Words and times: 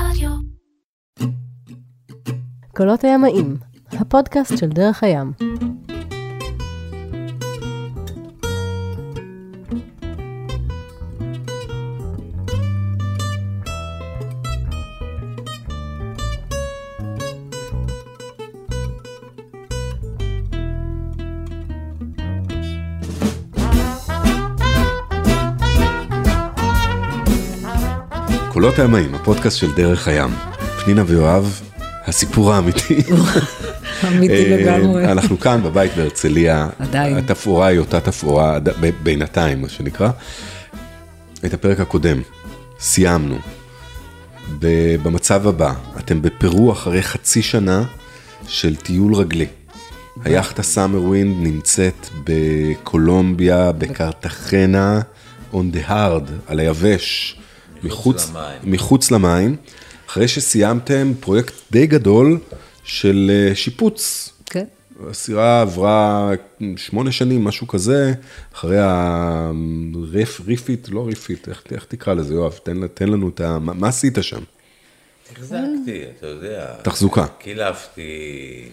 רדיו. 0.00 0.30
קולות 2.76 3.04
הימאים, 3.04 3.56
הפודקאסט 3.92 4.58
של 4.58 4.68
דרך 4.68 5.02
הים. 5.02 5.32
קולות 28.66 28.78
הימאים, 28.78 29.14
הפודקאסט 29.14 29.58
של 29.58 29.72
דרך 29.74 30.08
הים. 30.08 30.30
פנינה 30.84 31.02
ויואב, 31.06 31.60
הסיפור 32.04 32.52
האמיתי. 32.52 33.02
אמיתי 34.08 34.52
אה, 34.52 34.56
לגמרי. 34.56 35.12
אנחנו 35.12 35.40
כאן 35.40 35.62
בבית 35.62 35.96
בהרצליה. 35.96 36.68
עדיין. 36.78 37.16
התפאורה 37.16 37.66
היא 37.66 37.78
אותה 37.78 38.00
תפאורה, 38.00 38.58
בינתיים, 39.02 39.62
מה 39.62 39.68
שנקרא. 39.68 40.10
את 41.44 41.54
הפרק 41.54 41.80
הקודם, 41.80 42.20
סיימנו. 42.80 43.38
במצב 45.02 45.46
הבא, 45.46 45.72
אתם 45.98 46.22
בפרו 46.22 46.72
אחרי 46.72 47.02
חצי 47.02 47.42
שנה 47.42 47.84
של 48.48 48.76
טיול 48.76 49.14
רגלי. 49.14 49.46
היאכטה 50.24 50.62
סאמר 50.62 51.02
ווינד 51.02 51.36
נמצאת 51.46 52.08
בקולומביה, 52.24 53.72
בקרטחנה, 53.72 55.00
on 55.52 55.56
the 55.74 55.88
hard, 55.88 56.30
על 56.46 56.58
היבש, 56.58 57.36
מחוץ, 57.86 58.30
למים. 58.30 58.60
מחוץ 58.64 59.10
למים, 59.10 59.56
אחרי 60.08 60.28
שסיימתם 60.28 61.12
פרויקט 61.20 61.54
די 61.70 61.86
גדול 61.86 62.38
של 62.84 63.30
אה, 63.30 63.54
שיפוץ. 63.54 64.30
כן. 64.46 64.64
הסירה 65.10 65.60
עברה 65.60 66.30
שמונה 66.76 67.12
שנים, 67.12 67.44
משהו 67.44 67.66
כזה, 67.66 68.14
אחרי 68.54 68.78
הריפית, 68.80 70.88
לא 70.88 71.06
ריפית, 71.06 71.48
איך, 71.48 71.62
איך 71.70 71.84
תקרא 71.84 72.14
לזה, 72.14 72.34
יואב? 72.34 72.58
תן, 72.62 72.86
תן 72.86 73.08
לנו 73.08 73.28
את 73.28 73.40
ה... 73.40 73.58
מה, 73.58 73.72
מה 73.72 73.88
עשית 73.88 74.18
שם? 74.20 74.40
החזקתי, 75.32 76.02
אתה 76.18 76.26
יודע. 76.26 76.74
תחזוקה. 76.82 77.26
קילפתי 77.38 78.68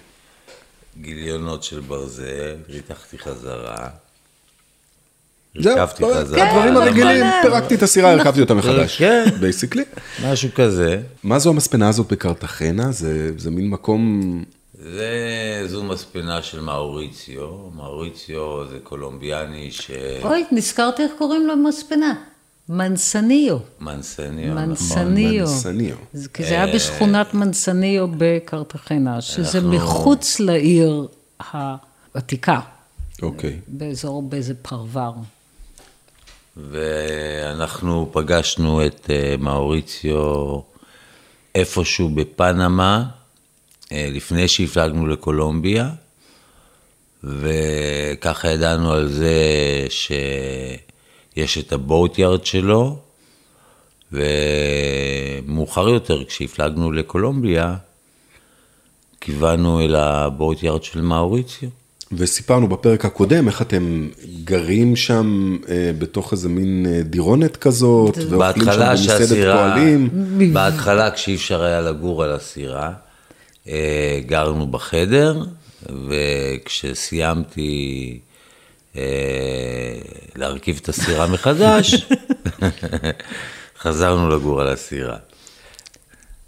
גיליונות 1.02 1.64
של 1.64 1.80
ברזל, 1.80 2.56
ריתחתי 2.70 3.18
חזרה. 3.18 3.90
זהו, 5.60 5.76
לא, 5.78 5.86
חזרה. 6.16 6.50
הדברים 6.50 6.78
הרגילים, 6.78 7.26
פירקתי 7.42 7.76
את 7.76 7.84
הסירה, 7.84 8.12
הרכבתי 8.12 8.42
אותה 8.42 8.54
מחדש. 8.54 8.98
כן. 8.98 9.26
basically. 9.40 9.84
משהו 10.24 10.50
כזה. 10.56 11.02
מה 11.24 11.40
זו 11.40 11.50
המספנה 11.50 11.90
הזאת 11.90 12.12
בקרטחנה? 12.12 12.92
זה, 12.92 13.32
זה 13.38 13.52
מין 13.52 13.70
מקום... 13.70 14.22
זה, 14.94 15.10
זו 15.68 15.84
מספנה 15.84 16.42
של 16.42 16.60
מאוריציו. 16.62 17.48
מאוריציו 17.76 18.68
זה 18.70 18.78
קולומביאני 18.84 19.72
ש... 19.72 19.92
אוי, 20.24 20.44
נזכרתי 20.52 21.02
איך 21.04 21.12
קוראים 21.18 21.48
לו 21.48 21.56
מספנה. 21.58 22.14
מנסניו. 22.70 23.58
מנסניו. 23.82 24.54
מנסניו. 24.56 25.42
מנסניו. 25.42 25.96
זה- 26.14 26.30
כי 26.30 26.44
זה 26.44 26.50
היה 26.50 26.76
בשכונת 26.76 27.34
מנסניו 27.34 28.08
בקרטחנה, 28.18 29.22
שזה 29.22 29.62
מחוץ 29.62 30.40
לעיר 30.40 31.08
העתיקה, 31.40 32.60
אוקיי. 33.22 33.60
באזור, 33.68 34.22
באיזה 34.24 34.54
פרבר. 34.62 35.12
ואנחנו 36.58 38.10
פגשנו 38.12 38.86
את 38.86 39.10
אה, 39.10 39.36
מאוריציו 39.40 40.60
איפשהו 41.56 42.10
בפנמה, 42.10 43.06
אה, 43.92 44.10
לפני 44.12 44.48
שהפלגנו 44.48 45.08
לקולומביה, 45.08 45.90
וככה 47.24 48.48
ידענו 48.48 48.92
על 48.92 49.08
זה 49.08 49.36
שיש 49.90 51.58
את 51.58 51.74
הבוטיארד 51.74 52.46
שלו, 52.46 53.00
ומאוחר 54.12 55.90
יותר, 55.90 56.26
כשהפלגנו 56.26 56.92
לקולומביה, 56.92 57.76
כיוונו 59.22 59.82
אל 59.82 59.96
הבוטיארד 59.96 60.84
של 60.84 61.02
מאוריציו. 61.02 61.70
וסיפרנו 62.18 62.68
בפרק 62.68 63.06
הקודם 63.06 63.48
איך 63.48 63.62
אתם 63.62 64.10
גרים 64.44 64.96
שם 64.96 65.58
אה, 65.70 65.92
בתוך 65.98 66.32
איזה 66.32 66.50
מין 66.50 66.86
אה, 66.90 67.04
דירונת 67.04 67.58
כזאת, 67.58 68.18
ואוכלים 68.30 68.66
שם 68.66 68.72
במסעדת 68.72 68.98
שהסירה, 68.98 69.58
פועלים. 69.58 70.10
בהתחלה 70.54 71.12
כשאי 71.12 71.36
אפשר 71.36 71.64
היה 71.64 71.82
לגור 71.82 72.24
על 72.24 72.32
הסירה, 72.32 72.92
אה, 73.68 74.20
גרנו 74.26 74.68
בחדר, 74.68 75.44
וכשסיימתי 76.10 78.20
אה, 78.96 79.02
להרכיב 80.36 80.80
את 80.82 80.90
הסירה 80.90 81.28
מחדש, 81.28 82.06
חזרנו 83.82 84.30
לגור 84.30 84.62
על 84.62 84.68
הסירה. 84.68 85.18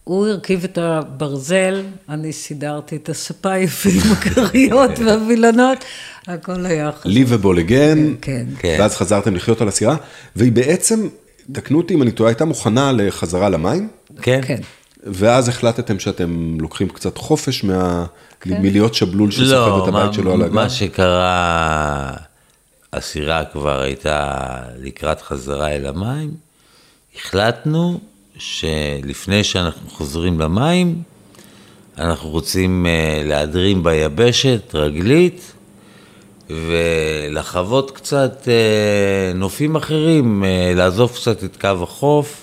הוא 0.06 0.28
הרכיב 0.28 0.64
את 0.64 0.78
הברזל, 0.78 1.84
אני 2.10 2.34
סידרתי 2.34 2.96
את 2.96 3.10
הספה 3.10 3.52
היפה 3.58 3.90
עם 3.90 4.12
הכריות 4.12 4.92
והווילונות, 5.00 5.78
הכל 6.28 6.66
היה 6.66 6.92
חשוב. 6.92 7.12
לי 7.12 7.26
ובולגן, 7.28 8.14
כן. 8.22 8.46
כן. 8.60 8.78
ואז 8.80 8.96
חזרתם 8.96 9.36
לחיות 9.36 9.62
על 9.62 9.68
הסירה, 9.68 9.96
והיא 10.36 10.52
בעצם, 10.52 11.08
תקנו 11.52 11.78
אותי 11.78 11.94
אם 11.94 12.02
אני 12.02 12.12
טועה, 12.12 12.30
הייתה 12.30 12.46
מוכנה 12.46 12.92
לחזרה 12.92 13.50
למים, 13.50 13.88
כן? 14.22 14.42
כן. 14.44 14.62
ואז 15.04 15.50
החלטתם 15.50 16.00
שאתם 16.00 16.58
לוקחים 16.60 16.90
קצת 16.90 17.18
חופש 17.18 17.64
מה... 17.64 18.06
מלהיות 18.46 18.94
שבלול 18.94 19.32
שסוחב 19.32 19.52
לא, 19.52 19.86
את 19.88 19.94
מה, 19.94 20.02
הבית 20.02 20.14
שלו 20.14 20.34
על 20.34 20.42
הגב. 20.42 20.54
מה 20.54 20.70
שקרה, 20.70 22.14
הסירה 22.94 23.46
כבר 23.46 23.82
הייתה 23.82 24.42
לקראת 24.80 25.22
חזרה 25.22 25.70
אל 25.70 25.86
המים, 25.86 26.32
החלטנו 27.16 28.00
שלפני 28.38 29.44
שאנחנו 29.44 29.90
חוזרים 29.90 30.40
למים, 30.40 31.02
אנחנו 31.98 32.30
רוצים 32.30 32.86
אה, 32.86 33.22
להדרים 33.26 33.84
ביבשת, 33.84 34.76
רגלית, 34.76 35.52
ולחוות 36.50 37.92
קצת 37.92 38.48
אה, 38.48 39.34
נופים 39.36 39.76
אחרים, 39.76 40.44
אה, 40.44 40.74
לעזוב 40.76 41.12
קצת 41.16 41.44
את 41.44 41.58
קו 41.62 41.84
החוף, 41.84 42.42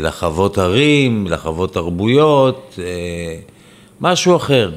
לחוות 0.00 0.58
הרים, 0.58 1.26
לחוות 1.26 1.74
תרבויות, 1.74 2.78
משהו 4.00 4.36
אחר. 4.36 4.72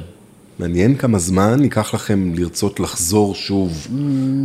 מעניין 0.58 0.96
כמה 0.96 1.18
זמן 1.18 1.62
ייקח 1.62 1.94
לכם 1.94 2.32
לרצות 2.34 2.80
לחזור 2.80 3.34
שוב 3.34 3.86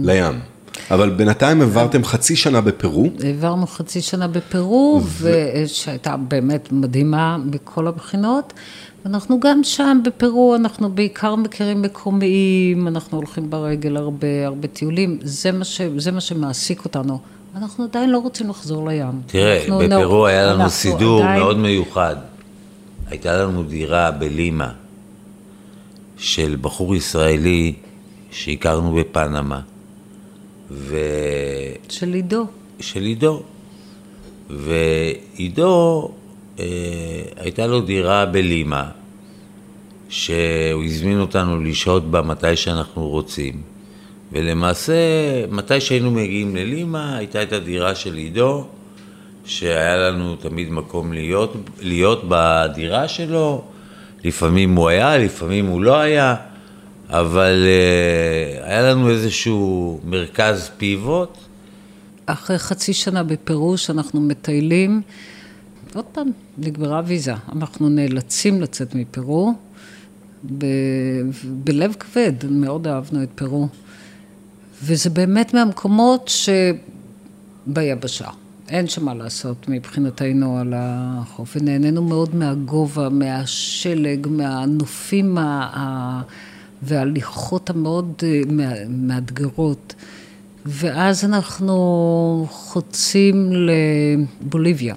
לים. 0.03 0.52
אבל 0.91 1.09
בינתיים 1.09 1.61
עברתם 1.61 2.03
חצי 2.03 2.35
שנה 2.35 2.61
בפרו, 2.61 3.09
העברנו 3.23 3.67
חצי 3.67 4.01
שנה 4.01 4.27
בפרו, 4.27 5.01
ושהייתה 5.21 6.15
באמת 6.17 6.71
מדהימה 6.71 7.37
בכל 7.49 7.87
הבחינות. 7.87 8.53
אנחנו 9.05 9.39
גם 9.39 9.63
שם 9.63 9.99
בפרו, 10.05 10.55
אנחנו 10.55 10.89
בעיקר 10.91 11.35
מכירים 11.35 11.81
מקומיים, 11.81 12.87
אנחנו 12.87 13.17
הולכים 13.17 13.49
ברגל 13.49 13.97
הרבה, 13.97 14.45
הרבה 14.45 14.67
טיולים, 14.67 15.17
זה 15.21 15.51
מה, 15.51 15.63
ש, 15.65 15.81
זה 15.97 16.11
מה 16.11 16.21
שמעסיק 16.21 16.85
אותנו. 16.85 17.19
אנחנו 17.57 17.83
עדיין 17.83 18.09
לא 18.09 18.17
רוצים 18.17 18.49
לחזור 18.49 18.87
לים. 18.89 19.21
תראה, 19.25 19.57
אנחנו 19.63 19.77
בפרו 19.79 19.97
לא- 20.17 20.25
היה 20.25 20.45
לנו 20.53 20.69
סידור 20.69 21.21
עדיין- 21.23 21.39
מאוד 21.41 21.57
מיוחד. 21.57 22.15
הייתה 23.09 23.37
לנו 23.43 23.63
דירה 23.63 24.11
בלימה 24.11 24.69
של 26.17 26.55
בחור 26.61 26.95
ישראלי 26.95 27.73
שהכרנו 28.31 28.93
בפנמה, 28.93 29.59
ושל 30.73 31.79
של 31.89 32.13
עידו. 32.13 32.45
עידו. 32.95 33.43
ועידו, 34.49 36.11
אה, 36.59 36.65
הייתה 37.37 37.67
לו 37.67 37.81
דירה 37.81 38.25
בלימה, 38.25 38.89
שהוא 40.09 40.83
הזמין 40.83 41.19
אותנו 41.19 41.63
לשהות 41.63 42.11
בה 42.11 42.21
מתי 42.21 42.55
שאנחנו 42.55 43.07
רוצים. 43.07 43.61
ולמעשה, 44.31 44.93
מתי 45.51 45.81
שהיינו 45.81 46.11
מגיעים 46.11 46.55
ללימה, 46.55 47.17
הייתה 47.17 47.43
את 47.43 47.53
הדירה 47.53 47.95
של 47.95 48.15
עידו, 48.15 48.67
שהיה 49.45 49.97
לנו 49.97 50.35
תמיד 50.35 50.71
מקום 50.71 51.13
להיות, 51.13 51.55
להיות 51.81 52.23
בדירה 52.27 53.07
שלו. 53.07 53.63
לפעמים 54.23 54.75
הוא 54.75 54.89
היה, 54.89 55.17
לפעמים 55.17 55.65
הוא 55.65 55.81
לא 55.81 55.99
היה, 55.99 56.35
אבל 57.13 57.65
אה, 57.65 58.67
היה 58.69 58.81
לנו 58.81 59.09
איזשהו 59.09 59.99
מרכז 60.05 60.69
פיבוט. 60.77 61.37
אחרי 62.25 62.59
חצי 62.59 62.93
שנה 62.93 63.23
בפרו 63.23 63.77
שאנחנו 63.77 64.21
מטיילים, 64.21 65.01
עוד 65.95 66.05
פעם, 66.05 66.27
נגמרה 66.57 67.01
ויזה. 67.05 67.33
אנחנו 67.55 67.89
נאלצים 67.89 68.61
לצאת 68.61 68.95
מפרו, 68.95 69.53
ב... 70.57 70.65
בלב 71.43 71.95
כבד, 71.99 72.33
מאוד 72.49 72.87
אהבנו 72.87 73.23
את 73.23 73.29
פרו. 73.35 73.67
וזה 74.83 75.09
באמת 75.09 75.53
מהמקומות 75.53 76.31
שביבשה. 77.67 78.27
אין 78.69 78.87
שם 78.87 79.05
מה 79.05 79.13
לעשות 79.13 79.67
מבחינתנו 79.67 80.57
על 80.57 80.73
החוף, 80.77 81.57
ונהנינו 81.59 82.03
מאוד 82.03 82.35
מהגובה, 82.35 83.09
מהשלג, 83.09 84.27
מהנופים 84.27 85.37
ה... 85.37 86.21
וההליכות 86.83 87.69
המאוד 87.69 88.13
אה, 88.23 88.41
מאתגרות. 88.89 89.95
ואז 90.65 91.25
אנחנו 91.25 92.47
חוצים 92.49 93.51
לבוליביה. 93.51 94.95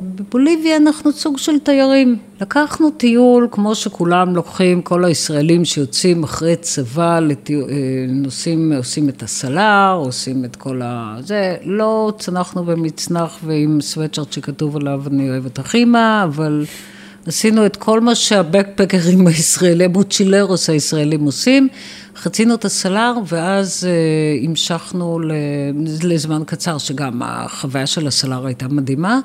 בבוליביה 0.00 0.76
אנחנו 0.76 1.12
סוג 1.12 1.38
של 1.38 1.58
תיירים. 1.58 2.16
לקחנו 2.40 2.90
טיול, 2.90 3.48
כמו 3.50 3.74
שכולם 3.74 4.34
לוקחים, 4.34 4.82
כל 4.82 5.04
הישראלים 5.04 5.64
שיוצאים 5.64 6.22
אחרי 6.22 6.56
צבא, 6.56 7.20
לטיול, 7.20 7.70
אה, 7.70 7.76
נוסעים, 8.08 8.72
עושים 8.72 9.08
את 9.08 9.22
הסלאר, 9.22 10.00
עושים 10.04 10.44
את 10.44 10.56
כל 10.56 10.82
ה... 10.82 11.16
זה, 11.20 11.56
לא 11.64 12.12
צנחנו 12.18 12.64
במצנח 12.64 13.38
ועם 13.44 13.80
סוואצ'רט 13.80 14.32
שכתוב 14.32 14.76
עליו 14.76 15.02
אני 15.06 15.30
אוהבת 15.30 15.60
אחימה, 15.60 16.24
אבל 16.24 16.64
עשינו 17.28 17.66
את 17.66 17.76
כל 17.76 18.00
מה 18.00 18.14
שהבקפקרים 18.14 19.26
הישראלים, 19.26 19.92
מוצ'ילרוס 19.92 20.70
הישראלים 20.70 21.24
עושים. 21.24 21.68
חצינו 22.16 22.54
את 22.54 22.64
הסלאר 22.64 23.14
ואז 23.26 23.86
uh, 23.86 24.46
המשכנו 24.48 25.20
לזמן 26.02 26.42
קצר, 26.46 26.78
שגם 26.78 27.22
החוויה 27.24 27.86
של 27.86 28.06
הסלאר 28.06 28.46
הייתה 28.46 28.68
מדהימה. 28.68 29.20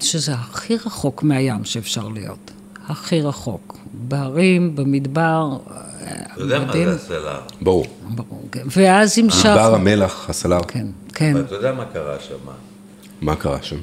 ושזה 0.00 0.32
הכי 0.32 0.76
רחוק 0.76 1.22
מהים 1.22 1.64
שאפשר 1.64 2.08
להיות, 2.08 2.50
הכי 2.88 3.22
רחוק. 3.22 3.78
בהרים, 3.92 4.76
במדבר. 4.76 5.56
אתה 6.32 6.42
יודע 6.42 6.58
מה 6.58 6.72
זה 6.72 6.94
הסלר? 6.94 7.40
ברור. 7.60 7.86
ברור, 8.08 8.48
כן. 8.52 8.62
ואז 8.76 9.18
המשכנו. 9.18 9.50
מדבר 9.50 9.74
המלח, 9.74 10.30
הסלר. 10.30 10.60
כן, 10.68 10.86
כן. 11.14 11.32
אבל 11.36 11.44
אתה 11.44 11.54
יודע 11.54 11.72
מה 11.72 11.84
קרה 11.84 12.16
שם? 12.20 12.34
מה 13.20 13.36
קרה 13.36 13.62
שם? 13.62 13.76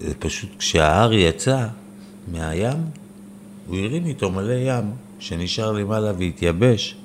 זה 0.00 0.14
פשוט 0.18 0.50
כשההר 0.58 1.12
יצא 1.12 1.66
מהים, 2.32 2.78
הוא 3.66 3.78
הרים 3.78 4.06
איתו 4.06 4.30
מלא 4.30 4.52
ים, 4.52 4.84
שנשאר 5.18 5.72
למעלה 5.72 6.12
והתייבש, 6.18 6.96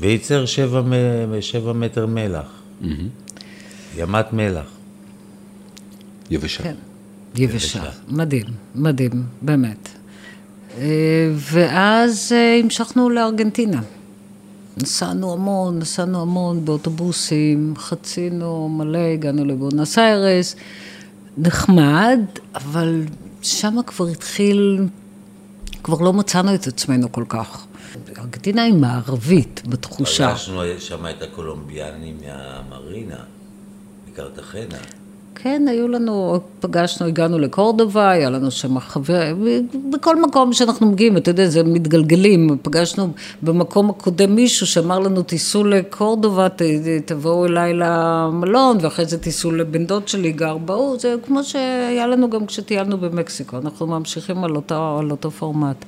וייצר 0.00 0.46
שבע, 0.46 0.82
שבע 1.40 1.72
מטר 1.72 2.06
מלח. 2.06 2.62
ימת 3.96 4.32
מלח. 4.32 4.66
יבשה. 6.30 6.62
כן, 6.62 6.74
יבשה. 7.36 7.82
מדהים, 8.08 8.44
מדהים, 8.74 9.24
באמת. 9.42 9.88
אה, 10.78 11.30
ואז 11.34 12.32
אה, 12.34 12.60
המשכנו 12.64 13.10
לארגנטינה. 13.10 13.80
נסענו 14.82 15.32
המון, 15.32 15.78
נסענו 15.78 16.22
המון 16.22 16.64
באוטובוסים, 16.64 17.74
חצינו 17.76 18.68
מלא, 18.68 18.98
הגענו 18.98 19.44
לבונוס 19.44 19.98
איירס, 19.98 20.56
נחמד, 21.42 22.20
אבל 22.54 23.02
שם 23.42 23.76
כבר 23.86 24.06
התחיל, 24.06 24.86
כבר 25.82 26.00
לא 26.00 26.12
מצאנו 26.12 26.54
את 26.54 26.66
עצמנו 26.66 27.12
כל 27.12 27.24
כך. 27.28 27.66
ארגנטינה 28.18 28.62
היא 28.62 28.74
מערבית 28.74 29.62
בתחושה. 29.68 30.30
פגשנו 30.30 30.62
שם 30.78 31.06
את 31.06 31.22
הקולומביאנים 31.22 32.18
מהמרינה, 32.26 33.20
מקרטחנה. 34.08 34.78
כן, 35.42 35.62
היו 35.68 35.88
לנו, 35.88 36.40
פגשנו, 36.60 37.06
הגענו 37.06 37.38
לקורדובה, 37.38 38.10
היה 38.10 38.30
לנו 38.30 38.50
שם 38.50 38.80
חבר, 38.80 39.34
בכל 39.90 40.22
מקום 40.22 40.52
שאנחנו 40.52 40.86
מגיעים, 40.86 41.16
אתה 41.16 41.30
יודע, 41.30 41.48
זה 41.48 41.62
מתגלגלים, 41.62 42.58
פגשנו 42.62 43.12
במקום 43.42 43.90
הקודם 43.90 44.34
מישהו 44.34 44.66
שאמר 44.66 44.98
לנו, 44.98 45.22
תיסעו 45.22 45.64
לקורדובה, 45.64 46.48
ת, 46.48 46.62
תבואו 47.04 47.46
אליי 47.46 47.72
למלון, 47.74 48.78
ואחרי 48.80 49.04
זה 49.04 49.18
תיסעו 49.18 49.50
לבן 49.50 49.86
דוד 49.86 50.08
שלי, 50.08 50.32
גר 50.32 50.58
בהוא, 50.58 50.98
זה 50.98 51.14
כמו 51.26 51.44
שהיה 51.44 52.06
לנו 52.06 52.30
גם 52.30 52.46
כשטיילנו 52.46 52.98
במקסיקו, 52.98 53.56
אנחנו 53.58 53.86
ממשיכים 53.86 54.44
על 54.44 54.56
אותו, 54.56 54.98
על 54.98 55.10
אותו 55.10 55.30
פורמט. 55.30 55.84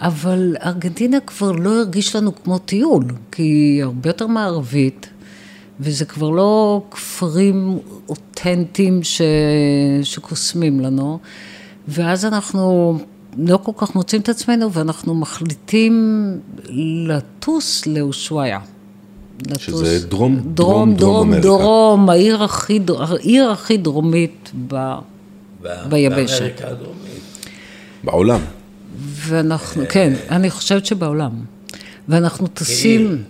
אבל 0.00 0.56
ארגנטינה 0.64 1.20
כבר 1.20 1.52
לא 1.52 1.70
הרגיש 1.78 2.16
לנו 2.16 2.34
כמו 2.34 2.58
טיול, 2.58 3.04
כי 3.32 3.42
היא 3.42 3.82
הרבה 3.82 4.08
יותר 4.08 4.26
מערבית. 4.26 5.06
וזה 5.80 6.04
כבר 6.04 6.30
לא 6.30 6.82
כפרים 6.90 7.78
אותנטיים 8.08 9.02
ש... 9.02 9.22
שקוסמים 10.02 10.80
לנו, 10.80 11.18
ואז 11.88 12.24
אנחנו 12.24 12.98
לא 13.38 13.58
כל 13.62 13.72
כך 13.76 13.94
מוצאים 13.94 14.22
את 14.22 14.28
עצמנו, 14.28 14.72
ואנחנו 14.72 15.14
מחליטים 15.14 16.24
לטוס 17.06 17.86
לאושוויה. 17.86 18.58
שזה 19.58 20.08
דרום, 20.08 20.40
דרום, 20.54 20.94
דרום, 20.94 21.34
דרום, 21.34 21.34
דרום, 21.40 22.10
העיר 22.10 22.42
הכי, 22.42 22.80
העיר 22.98 23.50
הכי 23.50 23.76
דרומית 23.76 24.50
ב... 24.68 24.92
ביבשת. 25.88 26.40
באמריקה 26.40 26.68
הדרומית. 26.68 27.22
בעולם. 28.04 28.40
ואנחנו, 28.98 29.82
כן, 29.88 30.12
אני 30.30 30.50
חושבת 30.50 30.86
שבעולם. 30.86 31.30
ואנחנו 32.08 32.46
טסים... 32.46 33.22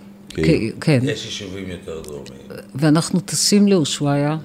כן. 0.81 0.99
יש 1.03 1.25
יישובים 1.25 1.69
יותר 1.69 2.01
דרומיים. 2.01 2.41
ואנחנו 2.75 3.19
טסים 3.19 3.67
לאושוויה, 3.67 4.37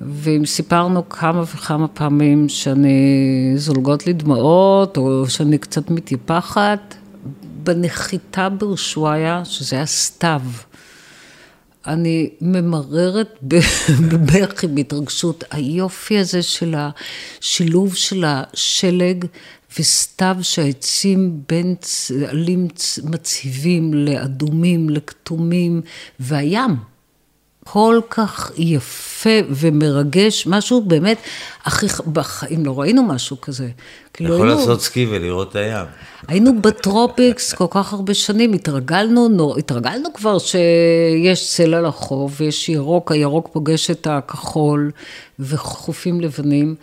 ואם 0.00 0.46
סיפרנו 0.46 1.08
כמה 1.08 1.42
וכמה 1.42 1.88
פעמים 1.88 2.48
שאני 2.48 3.52
זולגות 3.56 4.06
לי 4.06 4.12
דמעות, 4.12 4.96
או 4.96 5.28
שאני 5.28 5.58
קצת 5.58 5.90
מתייפחת, 5.90 6.94
בנחיתה 7.62 8.48
באושוויה, 8.48 9.44
שזה 9.44 9.76
היה 9.76 9.86
סתיו, 9.86 10.40
אני 11.86 12.30
ממררת 12.40 13.38
בבכי, 14.10 14.66
בהתרגשות, 14.66 15.44
היופי 15.50 16.18
הזה 16.18 16.42
של 16.42 16.74
השילוב 16.78 17.94
של 17.94 18.24
השלג 18.26 19.24
וסתיו 19.78 20.36
שהעצים 20.42 21.40
בין 21.48 21.74
צעלים 21.80 22.68
מצהיבים 23.04 23.94
לאדומים, 23.94 24.90
לכתומים, 24.90 25.80
והים. 26.20 26.76
כל 27.64 28.00
כך 28.10 28.50
יפה 28.56 29.30
ומרגש, 29.50 30.46
משהו 30.46 30.80
באמת, 30.80 31.18
הכי, 31.64 31.86
בחיים 32.12 32.66
לא 32.66 32.80
ראינו 32.80 33.02
משהו 33.02 33.40
כזה. 33.40 33.68
כאילו 34.12 34.34
יכול 34.34 34.48
היינו, 34.48 34.60
לעשות 34.60 34.82
סקי 34.82 35.06
ולראות 35.10 35.50
את 35.50 35.56
הים. 35.56 35.86
היינו 36.28 36.62
ב 36.62 36.73
tropics 36.73 37.52
כל 37.54 37.66
כך 37.70 37.92
הרבה 37.92 38.14
שנים, 38.14 38.52
התרגלנו, 38.52 39.28
נו, 39.28 39.56
התרגלנו 39.58 40.12
כבר 40.14 40.38
שיש 40.38 41.48
צל 41.48 41.74
על 41.74 41.86
החוף, 41.86 42.32
ויש 42.40 42.68
ירוק, 42.68 43.12
הירוק 43.12 43.48
פוגש 43.52 43.90
את 43.90 44.06
הכחול, 44.06 44.90
וחופים 45.38 46.20
לבנים. 46.20 46.74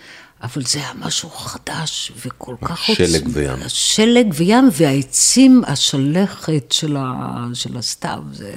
אבל 0.44 0.62
זה 0.66 0.80
היה 0.80 0.92
משהו 1.00 1.30
חדש 1.30 2.12
וכל 2.26 2.56
כך... 2.62 2.80
שלג 2.80 3.28
וים. 3.34 3.58
שלג 3.68 4.34
וים 4.34 4.70
והעצים, 4.74 5.62
השלכת 5.68 6.72
של, 6.72 6.98
ה, 6.98 7.46
של 7.54 7.78
הסתיו, 7.78 8.20
זה 8.34 8.54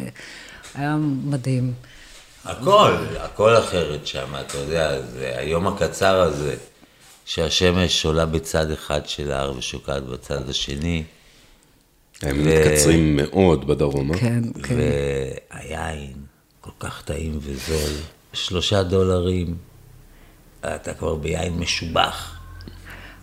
היה 0.74 0.96
מדהים. 1.24 1.72
הכל, 2.44 2.94
הכל 3.20 3.56
אחרת 3.56 4.06
שם, 4.06 4.34
אתה 4.40 4.58
יודע, 4.58 5.02
זה 5.02 5.32
היום 5.36 5.66
הקצר 5.66 6.20
הזה, 6.20 6.56
שהשמש 7.24 8.04
עולה 8.04 8.26
בצד 8.26 8.70
אחד 8.70 9.08
של 9.08 9.32
ההר 9.32 9.58
ושוקעת 9.58 10.02
בצד 10.02 10.48
השני. 10.48 11.04
הם 12.22 12.36
ו... 12.44 12.44
מתקצרים 12.44 13.16
מאוד 13.16 13.66
בדרום, 13.66 14.12
אה? 14.12 14.18
כן, 14.18 14.42
כן. 14.62 14.74
והיין 15.50 16.12
כל 16.60 16.70
כך 16.80 17.02
טעים 17.04 17.38
וזול, 17.42 17.92
שלושה 18.32 18.82
דולרים. 18.82 19.56
אתה 20.64 20.94
כבר 20.94 21.14
ביין 21.14 21.58
משובח, 21.58 22.38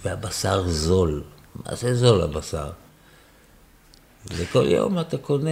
והבשר 0.04 0.68
זול. 0.68 1.24
מה 1.56 1.76
זה 1.76 1.96
זול 1.96 2.22
הבשר? 2.22 2.70
וכל 4.26 4.66
יום 4.68 5.00
אתה 5.00 5.18
קונה 5.18 5.50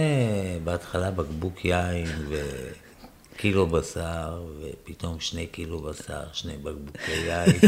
בהתחלה 0.64 1.10
בקבוק 1.10 1.64
יין 1.64 2.08
וקילו 3.34 3.66
בשר, 3.66 4.42
ופתאום 4.60 5.20
שני 5.20 5.46
קילו 5.46 5.80
בשר, 5.80 6.22
שני 6.32 6.56
בקבוקי 6.56 7.12
יין. 7.12 7.58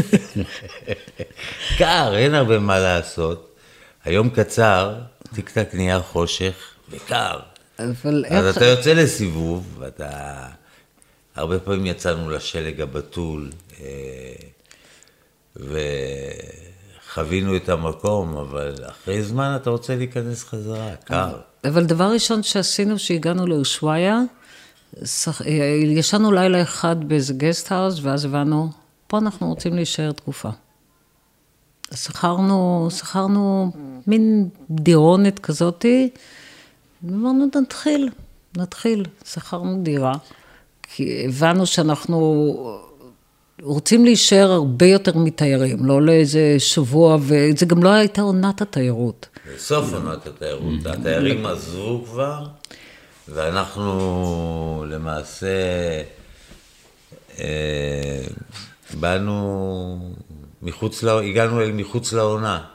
קר, 1.77 2.15
אין 2.15 2.35
הרבה 2.35 2.59
מה 2.59 2.79
לעשות. 2.79 3.55
היום 4.03 4.29
קצר, 4.29 4.95
טיק 5.35 5.49
טק 5.49 5.69
נהיה 5.73 6.01
חושך 6.01 6.55
וקר. 6.89 7.39
אבל 7.79 8.25
אז 8.29 8.45
איך... 8.45 8.57
אתה 8.57 8.65
יוצא 8.65 8.93
לסיבוב, 8.93 9.77
ואתה... 9.79 10.47
הרבה 11.35 11.59
פעמים 11.59 11.85
יצאנו 11.85 12.29
לשלג 12.29 12.81
הבתול, 12.81 13.49
אה, 13.81 14.33
וחווינו 15.55 17.55
את 17.55 17.69
המקום, 17.69 18.37
אבל 18.37 18.75
אחרי 18.85 19.23
זמן 19.23 19.57
אתה 19.61 19.69
רוצה 19.69 19.95
להיכנס 19.95 20.43
חזרה, 20.43 20.95
קר. 20.95 21.39
אבל 21.63 21.85
דבר 21.85 22.11
ראשון 22.11 22.43
שעשינו, 22.43 22.99
שהגענו 22.99 23.47
לאושוויה, 23.47 24.21
אה, 25.45 25.53
ישנו 25.85 26.31
לילה 26.31 26.61
אחד 26.61 26.95
באיזה 27.07 27.33
guest 27.33 27.71
house, 27.71 27.99
ואז 28.01 28.25
הבנו, 28.25 28.69
פה 29.07 29.17
אנחנו 29.17 29.49
רוצים 29.49 29.75
להישאר 29.75 30.11
תקופה. 30.11 30.49
שכרנו, 31.93 32.87
שכרנו 32.91 33.71
מין 34.07 34.49
דירונת 34.69 35.39
כזאתי, 35.39 36.09
ואמרנו, 37.03 37.45
נתחיל, 37.61 38.09
נתחיל. 38.57 39.05
שכרנו 39.25 39.83
דירה. 39.83 40.13
כי 40.95 41.25
הבנו 41.25 41.65
שאנחנו 41.65 42.19
רוצים 43.61 44.05
להישאר 44.05 44.51
הרבה 44.51 44.85
יותר 44.85 45.17
מתיירים, 45.17 45.85
לא 45.85 46.01
לאיזה 46.01 46.55
שבוע, 46.59 47.17
וזה 47.21 47.65
גם 47.65 47.83
לא 47.83 47.89
הייתה 47.89 48.21
עונת 48.21 48.61
התיירות. 48.61 49.27
בסוף 49.55 49.93
עונת 49.93 50.27
התיירות, 50.27 50.85
התיירים 50.85 51.45
עזבו 51.45 52.03
כבר, 52.05 52.45
ואנחנו 53.27 54.85
למעשה 54.89 55.47
אה, 57.39 58.23
באנו 58.99 60.13
מחוץ, 60.61 61.03
הגענו 61.03 61.61
אל 61.61 61.71
מחוץ 61.71 62.13
לעונה. 62.13 62.72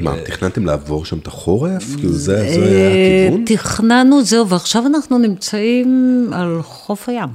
מה, 0.00 0.14
תכננתם 0.24 0.66
לעבור 0.66 1.04
שם 1.04 1.18
את 1.18 1.26
החורף? 1.26 1.84
כאילו 1.96 2.12
זה 2.12 2.18
זה 2.18 2.42
היה 2.42 2.88
אה, 2.90 3.26
הכיוון? 3.26 3.44
תכננו, 3.46 4.24
זהו, 4.24 4.48
ועכשיו 4.48 4.86
אנחנו 4.86 5.18
נמצאים 5.18 6.30
על 6.32 6.62
חוף 6.62 7.08
הים. 7.08 7.28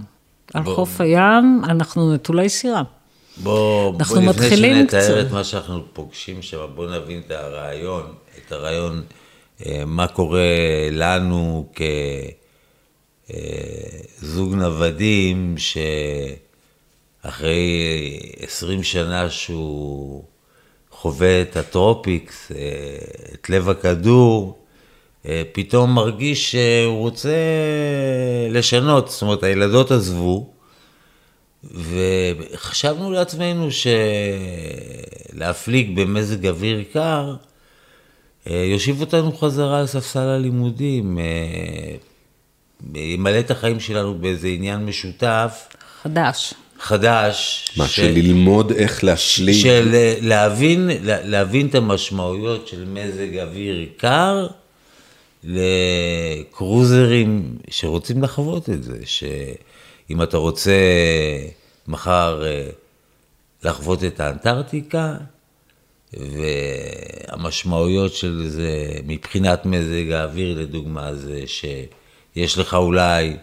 על. 0.53 0.63
חוף 0.63 1.01
הים, 1.01 1.61
אנחנו 1.63 2.13
נטולי 2.13 2.49
סירה. 2.49 2.83
בוא, 3.37 3.93
אנחנו 3.99 4.15
בוא 4.15 4.23
לפני 4.23 4.45
מתחילים 4.45 4.77
שנתאר. 4.77 5.21
את 5.21 5.31
מה 5.31 5.43
שאנחנו 5.43 5.81
פוגשים 5.93 6.41
שם, 6.41 6.57
בוא 6.75 6.91
נבין 6.91 7.21
את 7.25 7.31
הרעיון, 7.31 8.03
את 8.37 8.51
הרעיון, 8.51 9.03
אה, 9.65 9.83
מה 9.85 10.07
קורה 10.07 10.41
לנו 10.91 11.69
כזוג 14.21 14.53
נוודים, 14.53 15.55
שאחרי 17.23 17.81
20 18.39 18.83
שנה 18.83 19.29
שהוא 19.29 20.23
חווה 21.01 21.41
את 21.41 21.57
הטרופיקס, 21.57 22.51
אה, 22.51 22.57
את 23.33 23.49
לב 23.49 23.69
הכדור, 23.69 24.59
אה, 25.25 25.43
פתאום 25.51 25.95
מרגיש 25.95 26.51
שהוא 26.51 26.99
רוצה 26.99 27.37
לשנות, 28.49 29.09
זאת 29.09 29.21
אומרת, 29.21 29.43
הילדות 29.43 29.91
עזבו, 29.91 30.49
וחשבנו 31.63 33.11
לעצמנו 33.11 33.67
שלהפליג 35.33 35.99
במזג 35.99 36.47
אוויר 36.47 36.83
קר, 36.93 37.35
אה, 38.49 38.55
יושיב 38.55 39.01
אותנו 39.01 39.37
חזרה 39.37 39.79
על 39.79 39.87
ספסל 39.87 40.19
הלימודים, 40.19 41.19
ימלא 42.95 43.39
את 43.39 43.51
החיים 43.51 43.79
שלנו 43.79 44.17
באיזה 44.17 44.47
עניין 44.47 44.85
משותף, 44.85 45.67
חדש. 46.03 46.53
חדש. 46.79 47.65
מה, 47.77 47.87
של 47.87 48.11
ללמוד 48.11 48.71
איך 48.71 49.03
להשליג? 49.03 49.63
של 49.63 49.91
אה, 49.93 50.15
להבין, 50.21 50.89
לה- 51.01 51.23
להבין 51.23 51.67
את 51.67 51.75
המשמעויות 51.75 52.67
של 52.67 52.85
מזג 52.85 53.37
אוויר 53.37 53.85
קר 53.97 54.47
לקרוזרים 55.43 57.23
שרוצים 57.69 58.23
לחוות 58.23 58.69
את 58.69 58.83
זה, 58.83 58.97
שאם 59.05 60.21
אתה 60.23 60.37
רוצה 60.37 60.71
מחר 61.87 62.43
אה, 62.45 62.67
לחוות 63.63 64.03
את 64.03 64.19
האנטארקטיקה, 64.19 65.13
והמשמעויות 66.13 68.13
של 68.13 68.43
זה 68.47 68.69
מבחינת 69.05 69.65
מזג 69.65 70.11
האוויר 70.11 70.59
לדוגמה 70.59 71.15
זה 71.15 71.41
שיש 71.47 72.57
לך 72.57 72.73
אולי 72.73 73.35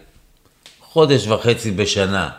חודש 0.81 1.27
וחצי 1.27 1.71
בשנה 1.71 2.29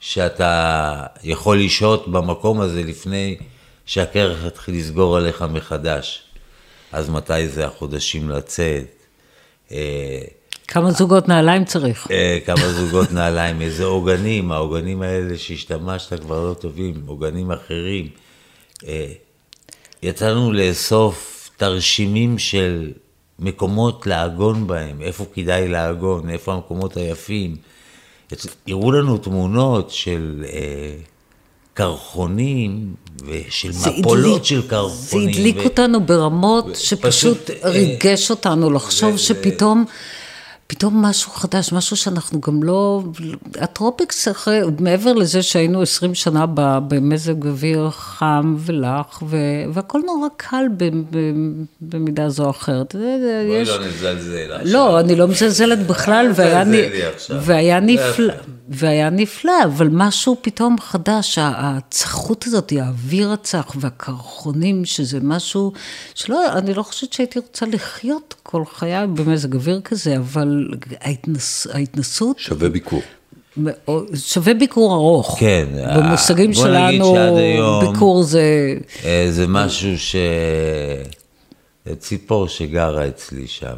שאתה 0.00 1.06
יכול 1.24 1.60
לשהות 1.60 2.08
במקום 2.08 2.60
הזה 2.60 2.82
לפני 2.82 3.36
שהקרח 3.86 4.44
יתחיל 4.46 4.74
לסגור 4.74 5.16
עליך 5.16 5.42
מחדש. 5.42 6.22
אז 6.92 7.10
מתי 7.10 7.48
זה 7.48 7.66
החודשים 7.66 8.28
לצאת? 8.28 8.84
אה, 9.72 10.20
כמה 10.68 10.90
זוגות 10.90 11.28
נעליים 11.28 11.64
צריך? 11.64 12.10
אה, 12.10 12.38
כמה 12.46 12.68
זוגות 12.68 13.12
נעליים, 13.12 13.60
איזה 13.62 13.84
עוגנים, 13.84 14.52
העוגנים 14.52 15.02
האלה 15.02 15.38
שהשתמשת 15.38 16.20
כבר 16.20 16.48
לא 16.48 16.54
טובים, 16.54 17.02
עוגנים 17.06 17.52
אחרים. 17.52 18.08
אה, 18.86 19.12
יצאנו 20.02 20.52
לאסוף 20.52 21.50
תרשימים 21.56 22.38
של 22.38 22.92
מקומות 23.38 24.06
לעגון 24.06 24.66
בהם, 24.66 25.02
איפה 25.02 25.26
כדאי 25.34 25.68
לעגון, 25.68 26.30
איפה 26.30 26.52
המקומות 26.52 26.96
היפים. 26.96 27.56
הראו 28.68 28.92
לנו 28.92 29.18
תמונות 29.18 29.90
של 29.90 30.44
אה, 30.52 30.94
קרחונים 31.74 32.94
ושל 33.26 33.72
זה 33.72 33.90
מפולות 33.98 34.36
הדליק- 34.40 34.44
של 34.44 34.62
זה 34.62 34.68
קרחונים. 34.68 35.28
הדליק 35.28 35.56
ו- 35.56 35.64
אותנו 35.64 36.06
ברמות 36.06 36.64
שפשוט 36.76 37.38
פשוט, 37.46 37.50
אה, 37.64 37.70
ריגש 37.70 38.30
אותנו 38.30 38.70
לחשוב 38.70 39.14
ו- 39.14 39.18
שפתאום... 39.18 39.84
פתאום 40.70 41.02
משהו 41.02 41.30
חדש, 41.32 41.72
משהו 41.72 41.96
שאנחנו 41.96 42.40
גם 42.40 42.62
לא... 42.62 43.02
הטרופיקס, 43.60 44.28
אחרי, 44.28 44.60
מעבר 44.80 45.12
לזה 45.12 45.42
שהיינו 45.42 45.82
20 45.82 46.14
שנה 46.14 46.44
במזג 46.88 47.46
אוויר 47.46 47.90
חם 47.90 48.56
ולח, 48.58 49.22
ו, 49.26 49.36
והכל 49.72 50.00
נורא 50.06 50.28
קל 50.36 50.64
במידה 51.80 52.28
זו 52.28 52.44
או 52.44 52.50
אחרת. 52.50 52.94
בואי 52.96 53.56
יש- 53.62 53.68
לא 53.68 53.86
נזלזל 53.86 54.52
עכשיו. 54.52 54.72
לא, 54.72 55.00
אני 55.00 55.16
לא 55.16 55.28
מזלזלת 55.28 55.86
בכלל, 55.86 56.26
והיה, 56.34 56.64
נ... 56.64 56.72
והיה, 57.40 57.80
זה 57.80 57.86
נפלא. 57.86 58.34
והיה 58.68 59.10
נפלא, 59.10 59.52
אבל 59.64 59.88
משהו 59.92 60.36
פתאום 60.42 60.76
חדש, 60.80 61.38
הצחות 61.42 62.44
הזאת, 62.46 62.72
האוויר 62.80 63.32
הצח 63.32 63.72
והקרחונים, 63.80 64.84
שזה 64.84 65.18
משהו 65.22 65.72
שלא, 66.14 66.52
אני 66.58 66.74
לא 66.74 66.82
חושבת 66.82 67.12
שהייתי 67.12 67.38
רוצה 67.38 67.66
לחיות 67.66 68.34
כל 68.42 68.62
חיי 68.74 69.06
במזג 69.06 69.54
אוויר 69.54 69.80
כזה, 69.80 70.16
אבל 70.16 70.59
ההתנס, 71.00 71.66
ההתנסות 71.72 72.38
שווה 72.38 72.68
ביקור. 72.68 73.02
שווה 74.14 74.54
ביקור 74.54 74.94
ארוך. 74.94 75.36
כן, 75.40 75.66
במושגים 75.96 76.52
בוא 76.52 76.68
נגיד 76.68 77.00
שלנו, 77.00 77.16
היום- 77.38 77.92
ביקור 77.92 78.22
זה... 78.22 78.74
אה, 79.04 79.26
זה 79.30 79.46
משהו 79.48 79.98
ש... 79.98 80.16
ציפור 81.98 82.48
שגרה 82.48 83.08
אצלי 83.08 83.46
שם. 83.46 83.76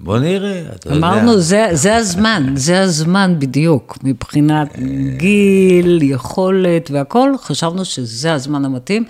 ובוא 0.00 0.18
נראה, 0.18 0.62
אתה 0.74 0.88
יודע. 0.88 0.96
אמרנו, 0.98 1.40
זה, 1.40 1.66
זה 1.72 1.96
הזמן, 1.96 2.52
זה 2.66 2.80
הזמן 2.80 3.34
בדיוק, 3.38 3.98
מבחינת 4.02 4.78
גיל, 5.16 5.98
יכולת 6.02 6.90
והכול, 6.90 7.34
חשבנו 7.42 7.84
שזה 7.84 8.32
הזמן 8.32 8.64
המתאים. 8.64 9.04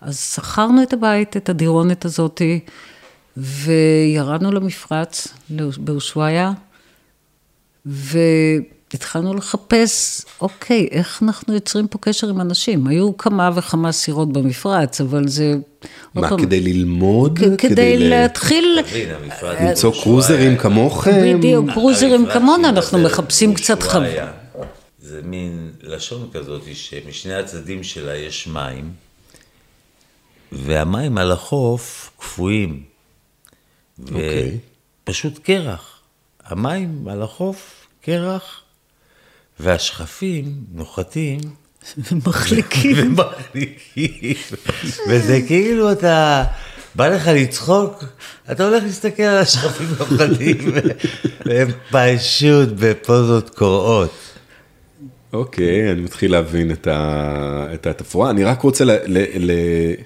אז 0.00 0.20
שכרנו 0.34 0.82
את 0.82 0.92
הבית, 0.92 1.36
את 1.36 1.48
הדירונת 1.48 2.04
הזאתי, 2.04 2.60
וירדנו 3.36 4.52
למפרץ, 4.52 5.28
באושוויה, 5.78 6.52
והתחלנו 7.86 9.34
לחפש, 9.34 10.22
אוקיי, 10.40 10.88
איך 10.90 11.22
אנחנו 11.22 11.54
יוצרים 11.54 11.88
פה 11.88 11.98
קשר 11.98 12.28
עם 12.28 12.40
אנשים? 12.40 12.86
היו 12.86 13.16
כמה 13.16 13.50
וכמה 13.54 13.92
סירות 13.92 14.32
במפרץ, 14.32 15.00
אבל 15.00 15.28
זה... 15.28 15.52
עוד 16.14 16.24
מה, 16.24 16.28
פעם, 16.28 16.40
כדי 16.40 16.60
ללמוד? 16.60 17.38
כ- 17.38 17.60
כדי 17.60 17.98
ל- 17.98 18.08
להתחיל... 18.08 18.78
המפרט 19.22 19.56
למצוא 19.60 19.92
קרוזרים 20.02 20.56
כמוכם? 20.58 21.38
בדיוק, 21.38 21.70
קרוזרים 21.70 22.26
כמונו, 22.32 22.68
אנחנו 22.68 22.98
מחפשים 22.98 23.54
קצת 23.54 23.82
חב... 23.82 24.02
זה 25.02 25.20
מין 25.24 25.70
לשון 25.82 26.28
כזאת 26.32 26.62
שמשני 26.74 27.34
הצדדים 27.34 27.82
שלה 27.82 28.16
יש 28.16 28.46
מים, 28.46 28.90
והמים 30.52 31.18
על 31.18 31.32
החוף 31.32 32.10
קפואים. 32.18 32.93
אוקיי. 34.02 34.58
ופשוט 35.02 35.38
קרח. 35.38 36.00
המים 36.44 37.08
על 37.08 37.22
החוף, 37.22 37.86
קרח, 38.00 38.62
והשכפים 39.60 40.64
נוחתים 40.72 41.40
מחליקים. 42.26 42.96
ומחליקים. 43.06 44.34
וזה 45.08 45.40
כאילו 45.46 45.92
אתה, 45.92 46.44
בא 46.94 47.08
לך 47.08 47.26
לצחוק, 47.34 48.04
אתה 48.52 48.64
הולך 48.68 48.82
להסתכל 48.82 49.22
על 49.22 49.38
השכפים 49.38 49.88
נוחתים, 49.98 50.72
והם 51.46 51.68
פשוט 51.90 52.68
בפוזות 52.78 53.50
קורעות. 53.50 54.23
אוקיי, 55.34 55.92
אני 55.92 56.00
מתחיל 56.00 56.32
להבין 56.32 56.70
את, 56.70 56.86
ה... 56.86 57.66
את 57.74 57.86
התפאורה. 57.86 58.30
אני 58.30 58.44
רק 58.44 58.60
רוצה 58.60 58.84
ל... 58.84 58.90
ל... 58.90 59.24
ל... 59.38 59.52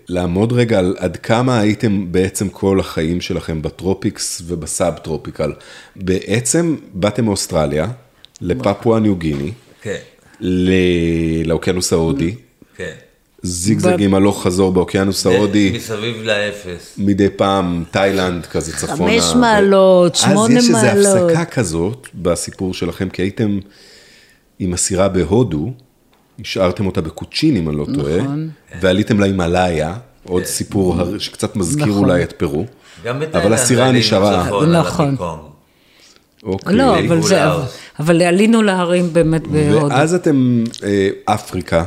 לעמוד 0.08 0.52
רגע 0.52 0.78
על 0.78 0.97
עד 0.99 1.16
כמה 1.16 1.61
הייתם 1.61 2.12
בעצם 2.12 2.49
כל 2.49 2.80
החיים 2.80 3.20
שלכם 3.20 3.62
ב 3.62 3.71
tropics 3.71 4.26
וב 4.26 4.43
subtropical. 4.47 5.52
בעצם 5.97 6.76
באתם 6.94 7.25
מאוסטרליה 7.25 7.87
לפפואה 8.40 9.00
ניו 9.00 9.16
גיני, 9.16 9.52
כן, 9.82 9.97
ל... 10.40 10.70
לאוקיינוס 11.44 11.92
ההודי, 11.92 12.35
כן. 12.76 12.94
זיגזגים 13.42 14.14
הלוך 14.14 14.42
חזור 14.42 14.73
באוקיינוס 14.73 15.26
ההודי, 15.26 15.73
מסביב 15.76 16.23
לאפס. 16.23 16.94
מדי 16.99 17.28
פעם 17.37 17.85
תאילנד 17.90 18.47
כזה 18.47 18.73
צפונה. 18.76 18.97
חמש 18.97 19.35
מעלות, 19.40 20.16
שמונה 20.16 20.58
אז 20.58 20.64
יש 20.64 20.70
איזו 20.70 20.73
מעלות. 20.73 21.30
הפסקה 21.30 21.44
כזאת 21.44 22.08
בסיפור 22.14 22.75
שלכם, 22.75 23.08
כי 23.08 23.23
הייתם 23.23 23.58
עם 24.59 24.73
הסירה 24.73 25.09
בהודו, 25.09 25.73
השארתם 26.41 26.87
אותה 26.87 27.00
בקוצ'ין, 27.00 27.57
אם 27.57 27.69
אני 27.69 27.77
לא 27.77 27.87
טועה, 27.95 28.17
נכון. 28.23 28.50
ועליתם 28.81 29.21
להימאליה, 29.21 29.97
עוד 30.25 30.45
סיפור 30.45 30.95
הר- 31.00 31.19
שקצת 31.19 31.57
מזכיר 31.57 31.87
נכון. 31.87 31.99
אולי 31.99 32.23
את 32.23 32.33
פרו. 32.33 32.65
אבל 33.33 33.53
הסירה 33.53 33.93
נשארה. 33.93 34.67
נכון. 34.67 35.17
אוקיי. 36.43 36.75
לא, 36.77 36.99
אבל 36.99 37.23
זה... 37.23 37.41
אבל 38.00 38.23
עלינו 38.23 38.62
להרים 38.62 39.12
באמת 39.12 39.47
בהודו. 39.47 39.88
ואז 39.95 40.15
אתם 40.15 40.65
אה, 40.85 41.09
אפריקה, 41.25 41.85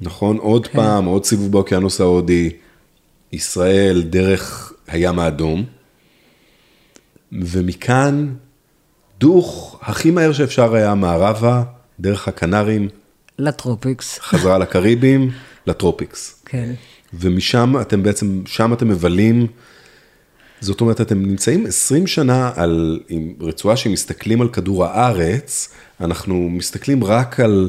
נכון? 0.00 0.36
עוד 0.36 0.66
כן. 0.66 0.78
פעם, 0.78 1.04
עוד 1.04 1.24
סיבוב 1.24 1.52
באוקיינוס 1.52 2.00
ההודי, 2.00 2.50
ישראל 3.32 4.02
דרך 4.02 4.72
הים 4.88 5.18
האדום, 5.18 5.64
ומכאן 7.32 8.28
דוך 9.20 9.78
הכי 9.82 10.10
מהר 10.10 10.32
שאפשר 10.32 10.74
היה 10.74 10.94
מערבה, 10.94 11.62
דרך 12.00 12.28
הקנרים, 12.28 12.88
לטרופיקס. 13.38 14.18
חזרה 14.18 14.58
לקריבים, 14.58 15.30
לטרופיקס. 15.66 16.42
כן. 16.44 16.72
ומשם 17.14 17.74
אתם 17.80 18.02
בעצם, 18.02 18.42
שם 18.46 18.72
אתם 18.72 18.88
מבלים, 18.88 19.46
זאת 20.60 20.80
אומרת, 20.80 21.00
אתם 21.00 21.22
נמצאים 21.22 21.66
20 21.66 22.06
שנה 22.06 22.52
על, 22.56 23.00
עם 23.08 23.34
רצועה 23.40 23.76
שמסתכלים 23.76 24.40
על 24.40 24.48
כדור 24.48 24.84
הארץ, 24.84 25.68
אנחנו 26.00 26.48
מסתכלים 26.50 27.04
רק 27.04 27.40
על 27.40 27.68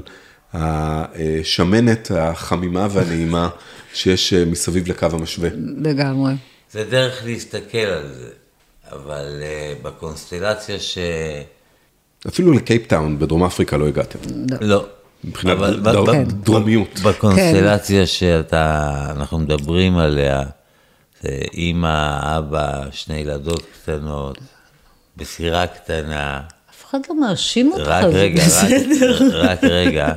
השמנת 0.53 2.11
החמימה 2.11 2.87
והנעימה 2.91 3.49
שיש 3.93 4.33
אה, 4.33 4.45
מסביב 4.45 4.87
לקו 4.87 5.07
המשווה. 5.11 5.49
לגמרי. 5.77 6.33
זה 6.71 6.83
דרך 6.83 7.25
להסתכל 7.25 7.77
על 7.77 8.07
זה, 8.13 8.29
אבל 8.91 9.41
uh, 9.41 9.83
בקונסטלציה 9.85 10.79
ש... 10.79 10.97
אפילו 12.27 12.51
לקייפטאון 12.53 13.19
בדרום 13.19 13.43
אפריקה 13.43 13.77
לא 13.77 13.87
הגעתם, 13.87 14.19
לא. 14.61 14.85
מבחינת 15.23 15.57
אבל 15.57 15.79
ד- 15.79 15.83
ב- 15.83 15.89
ד- 15.89 16.09
ב- 16.09 16.43
דרומיות. 16.43 16.99
בקונסטלציה 16.99 18.07
שאתה, 18.07 18.87
אנחנו 19.15 19.39
מדברים 19.39 19.97
עליה, 19.97 20.43
זה 21.21 21.29
אימא, 21.53 22.19
אבא, 22.37 22.83
שני 22.91 23.17
ילדות 23.17 23.63
קטנות, 23.83 24.37
בסירה 25.17 25.67
קטנה, 25.67 26.41
אף 26.71 26.85
אחד 26.89 26.99
לא 27.09 27.19
מאשים 27.19 27.71
אותך, 27.71 27.87
רק 27.87 28.03
זה 28.03 28.09
רגע, 28.09 28.43
בסדר. 28.45 29.15
רק, 29.15 29.33
רק 29.33 29.63
רגע. 29.63 30.13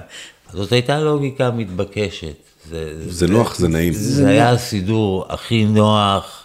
זאת 0.53 0.73
הייתה 0.73 1.01
לוגיקה 1.01 1.51
מתבקשת. 1.51 2.35
זה, 2.71 3.11
זה 3.11 3.27
נוח, 3.27 3.57
זה 3.59 3.69
נעים. 3.69 3.93
זה 3.93 4.29
היה 4.29 4.51
הסידור 4.51 5.27
הכי 5.29 5.65
נוח, 5.65 6.44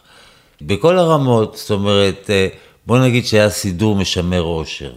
בכל 0.62 0.98
הרמות, 0.98 1.56
זאת 1.58 1.72
אומרת, 1.72 2.30
אה, 2.30 2.48
בוא 2.88 3.00
נגיד 3.00 3.25
שהיה 3.25 3.50
סידור 3.50 3.96
משמר 3.96 4.42
אושר. 4.42 4.92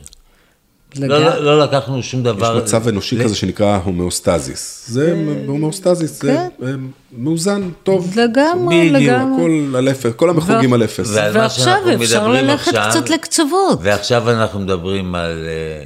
לא, 0.96 1.06
לגמרי. 1.06 1.24
לא, 1.24 1.58
לא 1.58 1.64
לקחנו 1.64 2.02
שום 2.02 2.20
יש 2.20 2.26
דבר. 2.26 2.58
מצב 2.58 2.88
אנושי 2.88 3.16
ל- 3.16 3.24
כזה 3.24 3.34
שנקרא 3.36 3.78
הומאוסטזיס. 3.84 4.84
זה 4.88 5.16
הומאוסטזיס, 5.46 6.22
זה 6.22 6.28
כן. 6.60 6.66
אה, 6.66 6.72
מאוזן, 7.12 7.70
טוב. 7.82 8.18
לגמרי, 8.18 8.90
לגמרי. 8.90 9.42
הכל 9.68 9.76
על 9.76 9.88
אפס, 9.88 10.12
כל 10.16 10.30
המחוגים 10.30 10.72
על 10.72 10.84
אפס. 10.84 11.08
ועכשיו 11.14 11.78
אפשר 11.94 12.28
ללכת 12.28 12.68
עכשיו- 12.74 12.90
קצת 12.90 13.10
לקצוות. 13.10 13.78
ועכשיו 13.82 14.30
אנחנו 14.30 14.60
מדברים 14.60 15.14
על... 15.14 15.44
אה, 15.48 15.84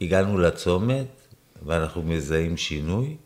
הגענו 0.00 0.38
לצומת, 0.38 1.06
ואנחנו 1.66 2.02
מזהים 2.02 2.56
שינוי, 2.56 3.16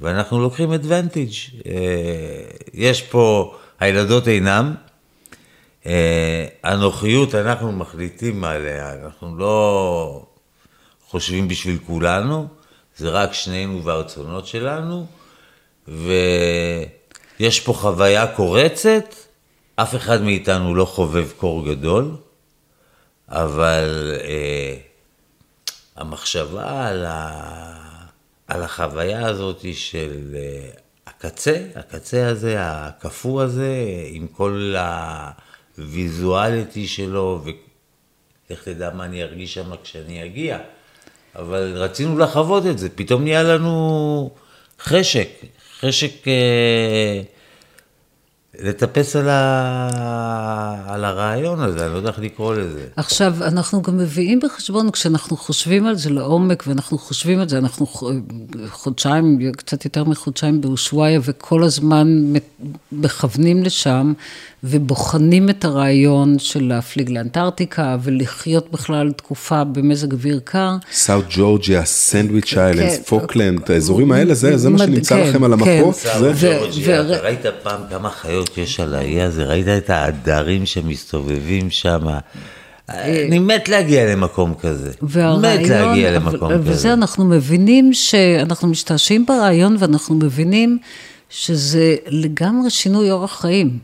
ואנחנו 0.00 0.40
לוקחים 0.40 0.72
אדוונטיג'. 0.72 1.32
יש 2.74 3.02
פה, 3.02 3.54
הילדות 3.80 4.28
אינם, 4.28 4.74
אה, 5.86 6.46
הנוחיות, 6.64 7.34
אנחנו 7.34 7.72
מחליטים 7.72 8.44
עליה, 8.44 8.92
אנחנו 8.92 9.38
לא 9.38 10.26
חושבים 11.08 11.48
בשביל 11.48 11.78
כולנו, 11.86 12.48
זה 12.96 13.08
רק 13.08 13.32
שנינו 13.32 13.84
והרצונות 13.84 14.46
שלנו, 14.46 15.06
ויש 15.88 17.60
פה 17.60 17.72
חוויה 17.72 18.26
קורצת, 18.26 19.14
אף 19.76 19.94
אחד 19.94 20.22
מאיתנו 20.22 20.74
לא 20.74 20.84
חובב 20.84 21.30
קור 21.36 21.66
גדול, 21.66 22.16
אבל 23.28 24.16
אה, 24.24 24.76
המחשבה 25.96 26.88
על, 26.88 27.04
ה, 27.06 27.30
על 28.48 28.62
החוויה 28.62 29.26
הזאת 29.26 29.64
של 29.72 30.34
אה, 30.34 30.70
הקצה, 31.20 31.56
הקצה 31.74 32.28
הזה, 32.28 32.54
הקפוא 32.58 33.42
הזה, 33.42 33.74
עם 34.10 34.26
כל 34.26 34.74
הוויזואליטי 35.78 36.86
שלו, 36.86 37.44
ולך 37.44 38.64
תדע 38.64 38.90
מה 38.94 39.04
אני 39.04 39.22
ארגיש 39.22 39.54
שם 39.54 39.70
כשאני 39.82 40.24
אגיע. 40.24 40.58
אבל 41.36 41.72
רצינו 41.76 42.18
לחוות 42.18 42.66
את 42.66 42.78
זה, 42.78 42.88
פתאום 42.88 43.22
נהיה 43.22 43.42
לנו 43.42 44.30
חשק, 44.80 45.28
חשק 45.80 46.28
אה, 46.28 47.22
לטפס 48.62 49.16
על, 49.16 49.28
ה... 49.28 49.90
על 50.86 51.04
הרעיון 51.04 51.60
הזה, 51.60 51.84
אני 51.84 51.92
לא 51.92 51.96
יודע 51.96 52.08
איך 52.08 52.18
לקרוא 52.18 52.54
לזה. 52.54 52.84
עכשיו, 52.96 53.34
אנחנו 53.42 53.82
גם 53.82 53.98
מביאים 53.98 54.40
בחשבון, 54.44 54.90
כשאנחנו 54.90 55.36
חושבים 55.36 55.86
על 55.86 55.96
זה 55.96 56.10
לעומק, 56.10 56.64
ואנחנו 56.66 56.98
חושבים 56.98 57.40
על 57.40 57.48
זה, 57.48 57.58
אנחנו 57.58 57.86
חודשיים, 58.70 59.38
קצת 59.56 59.84
יותר 59.84 60.04
מחודשיים 60.04 60.60
באושוויה, 60.60 61.20
וכל 61.24 61.62
הזמן 61.62 62.32
מכוונים 62.92 63.62
לשם, 63.62 64.12
ובוחנים 64.64 65.50
את 65.50 65.64
הרעיון 65.64 66.38
של 66.38 66.64
להפליג 66.68 67.10
לאנטארקטיקה, 67.10 67.96
ולחיות 68.02 68.72
בכלל 68.72 69.12
תקופה 69.12 69.64
במזג 69.64 70.12
אוויר 70.12 70.40
קר. 70.44 70.76
סאוט 70.92 71.24
ג'ורג'יה, 71.30 71.84
סנדוויץ' 71.84 72.54
איילנדס, 72.58 72.96
כן. 72.96 73.02
פוקלנד, 73.02 73.70
האזורים 73.70 74.12
האלה, 74.12 74.34
זה 74.34 74.56
זה 74.56 74.70
מה 74.70 74.78
שנמצא 74.78 75.14
כן, 75.16 75.28
לכם 75.28 75.44
על 75.44 75.56
כן. 75.56 75.70
המפות? 75.78 75.94
סאו 75.94 76.34
זה- 76.34 76.58
ג'ורג'יה, 76.60 77.00
ראית 77.02 77.40
פעם 77.62 77.80
כמה 77.90 78.10
חיות 78.10 78.49
יש 78.58 78.80
על 78.80 78.94
האי 78.94 79.20
הזה? 79.20 79.44
ראית 79.44 79.68
את 79.68 79.90
העדרים 79.90 80.66
שמסתובבים 80.66 81.70
שם? 81.70 82.00
אני 82.88 83.38
מת 83.38 83.68
להגיע 83.68 84.12
למקום 84.12 84.54
כזה. 84.54 84.90
מת 85.42 85.68
להגיע 85.68 86.12
למקום 86.12 86.52
וזה 86.60 86.72
כזה. 86.72 86.92
אנחנו 86.92 87.24
מבינים 87.24 87.92
שאנחנו 87.92 88.68
משתעשעים 88.68 89.26
ברעיון 89.26 89.76
ואנחנו 89.78 90.14
מבינים 90.14 90.78
שזה 91.30 91.96
לגמרי 92.06 92.70
שינוי 92.70 93.10
אורח 93.10 93.40
חיים. 93.40 93.78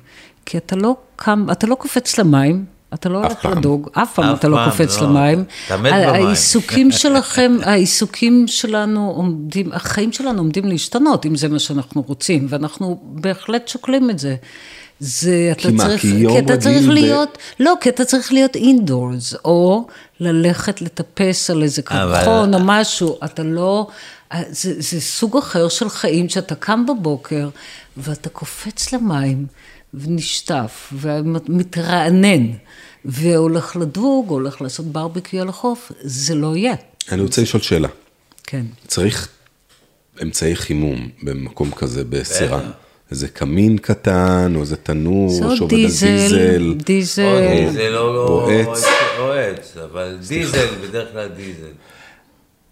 כי 0.46 0.58
אתה 0.58 0.76
לא 0.76 0.96
קם, 1.16 1.46
אתה 1.52 1.66
לא 1.66 1.74
קופץ 1.74 2.18
למים, 2.18 2.64
אתה 3.00 3.08
לא 3.08 3.18
הולך. 3.18 3.44
לדוג, 3.44 3.88
אף 3.92 4.14
פעם 4.14 4.34
אתה 4.34 4.48
לא 4.48 4.58
קופץ 4.64 4.98
לא. 5.00 5.06
למים. 5.08 5.44
במים. 5.70 5.94
העיסוקים 5.94 6.92
שלכם, 7.02 7.56
העיסוקים 7.62 8.44
שלנו 8.46 9.10
עומדים, 9.16 9.72
החיים 9.72 10.12
שלנו 10.12 10.38
עומדים 10.38 10.64
להשתנות, 10.64 11.26
אם 11.26 11.36
זה 11.36 11.48
מה 11.48 11.58
שאנחנו 11.58 12.02
רוצים, 12.06 12.46
ואנחנו 12.48 12.98
בהחלט 13.02 13.68
שוקלים 13.68 14.10
את 14.10 14.18
זה. 14.18 14.36
זה, 15.00 15.48
אתה 15.52 15.60
כי 15.62 15.68
מה, 15.70 15.84
צריך, 15.84 16.00
כי 16.02 16.08
יום 16.08 16.32
כי 16.32 16.38
אתה 16.38 16.56
צריך 16.56 16.76
רגיל 16.76 16.88
ב- 16.90 16.92
להיות, 16.92 17.38
לא, 17.60 17.74
כי 17.80 17.88
אתה 17.88 18.04
צריך 18.04 18.32
להיות 18.32 18.56
אינדורס, 18.56 19.34
או 19.44 19.86
ללכת 20.20 20.80
לטפס 20.82 21.50
על 21.50 21.62
איזה 21.62 21.82
אבל- 21.90 22.18
קרחון 22.24 22.54
או 22.54 22.58
משהו, 22.62 23.16
אתה 23.24 23.42
לא, 23.42 23.86
זה, 24.50 24.74
זה 24.78 25.00
סוג 25.00 25.36
אחר 25.36 25.68
של 25.68 25.88
חיים 25.88 26.28
שאתה 26.28 26.54
קם 26.54 26.86
בבוקר 26.86 27.48
ואתה 27.96 28.28
קופץ 28.28 28.92
למים 28.92 29.46
ונשטף 29.94 30.92
ומתרענן 31.00 32.46
והולך 33.06 33.76
לדוג, 33.76 34.30
הולך 34.30 34.62
לעשות 34.62 34.86
ברבקיו 34.86 35.42
על 35.42 35.48
החוף, 35.48 35.92
זה 36.00 36.34
לא 36.34 36.56
יהיה. 36.56 36.74
אני 37.12 37.22
רוצה 37.22 37.42
לשאול 37.42 37.62
שאלה. 37.62 37.88
כן. 38.44 38.66
צריך 38.86 39.28
אמצעי 40.22 40.56
חימום 40.56 41.08
במקום 41.22 41.70
כזה 41.70 42.04
בסירה. 42.04 42.60
איזה 43.10 43.28
קמין 43.28 43.78
קטן, 43.78 44.52
או 44.56 44.60
איזה 44.60 44.76
תנור, 44.76 45.28
זה 45.28 45.44
עוד 45.44 45.56
שעובד 45.56 45.74
על 45.74 45.80
דיזל, 45.80 46.74
דיזל. 46.74 47.22
או 47.22 47.70
דיזל, 47.70 47.96
או 47.96 48.12
לא... 48.12 48.28
או 48.28 48.50
עץ. 48.50 48.84
או 49.18 49.32
עץ, 49.32 49.76
אבל 49.84 50.16
דיזל, 50.28 50.66
בדרך 50.82 51.12
כלל 51.12 51.28
דיזל. 51.28 51.72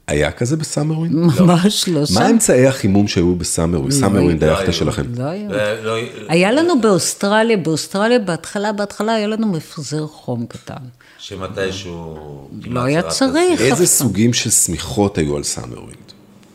היה 0.06 0.32
כזה 0.32 0.56
בסאמרווינד? 0.56 1.14
ממש 1.40 1.88
לא 1.88 2.00
מה 2.00 2.06
שם. 2.06 2.22
אמצעי 2.22 2.66
החימום 2.66 3.08
שהיו? 3.08 3.34
סאמרווינד 3.44 4.44
לא 4.44 4.48
היאכטה 4.48 4.64
היו. 4.64 4.72
שלכם. 4.72 5.02
לא 5.16 5.24
היה. 5.24 5.48
לא- 5.48 5.84
לא- 5.84 5.96
היה 6.28 6.52
לנו 6.52 6.80
באוסטרליה, 6.80 7.56
באוסטרליה 7.56 8.18
בהתחלה, 8.18 8.72
בהתחלה 8.72 9.14
היה 9.14 9.26
לנו 9.26 9.46
מפזר 9.52 10.06
חום 10.06 10.46
קטן. 10.46 10.74
שמתישהו... 11.18 12.48
לא 12.64 12.80
היה 12.80 13.02
צריך. 13.02 13.60
איזה 13.60 13.86
סוגים 13.86 14.32
של 14.32 14.50
שמיכות 14.50 15.18
היו 15.18 15.36
על 15.36 15.42
סאמרווינד? 15.42 16.12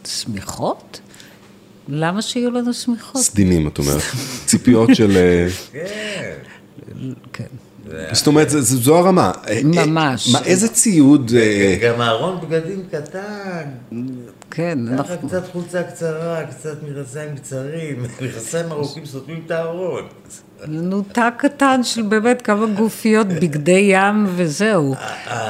שמיכות? 0.07 0.99
למה 1.87 2.21
שיהיו 2.21 2.51
לנו 2.51 2.73
שמיכות? 2.73 3.21
סדינים, 3.21 3.67
את 3.67 3.77
אומרת. 3.77 4.01
ציפיות 4.45 4.89
של... 4.95 5.17
אה, 5.17 5.47
כן. 7.33 7.43
זאת 8.11 8.27
אומרת, 8.27 8.49
זו 8.49 8.97
הרמה. 8.97 9.31
אה, 9.47 9.53
אה, 9.53 9.61
ממש. 9.85 10.29
מה, 10.33 10.39
איזה 10.45 10.67
ציוד... 10.67 11.31
אה, 11.37 11.75
גם 11.83 12.01
ארון 12.01 12.39
בגדים 12.41 12.83
קטן, 12.91 13.63
כן, 14.51 14.79
ככה 14.97 15.13
אנחנו... 15.13 15.27
קצת 15.29 15.51
חולצה 15.51 15.83
קצרה, 15.83 16.43
קצת 16.45 16.83
מכנסיים 16.83 17.35
קצרים, 17.35 18.03
מכנסיים 18.21 18.71
ארוכים 18.71 19.05
סותמים 19.05 19.41
את 19.45 19.51
הארון. 19.51 20.03
לנו 20.67 21.01
תא 21.11 21.29
קטן 21.37 21.83
של 21.83 22.01
באמת 22.01 22.41
כמה 22.41 22.65
גופיות, 22.65 23.27
בגדי 23.27 23.89
ים 23.91 24.25
וזהו. 24.35 24.95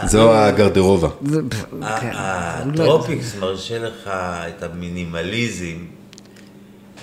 זו 0.06 0.34
הגרדרובה. 0.34 1.10
זה- 1.26 1.42
כן. 2.02 2.12
ה 2.14 2.29
tropics 2.29 3.36
מרשה 3.40 3.80
לך 3.80 4.08
את 4.48 4.64
המינימליזם 4.64 5.76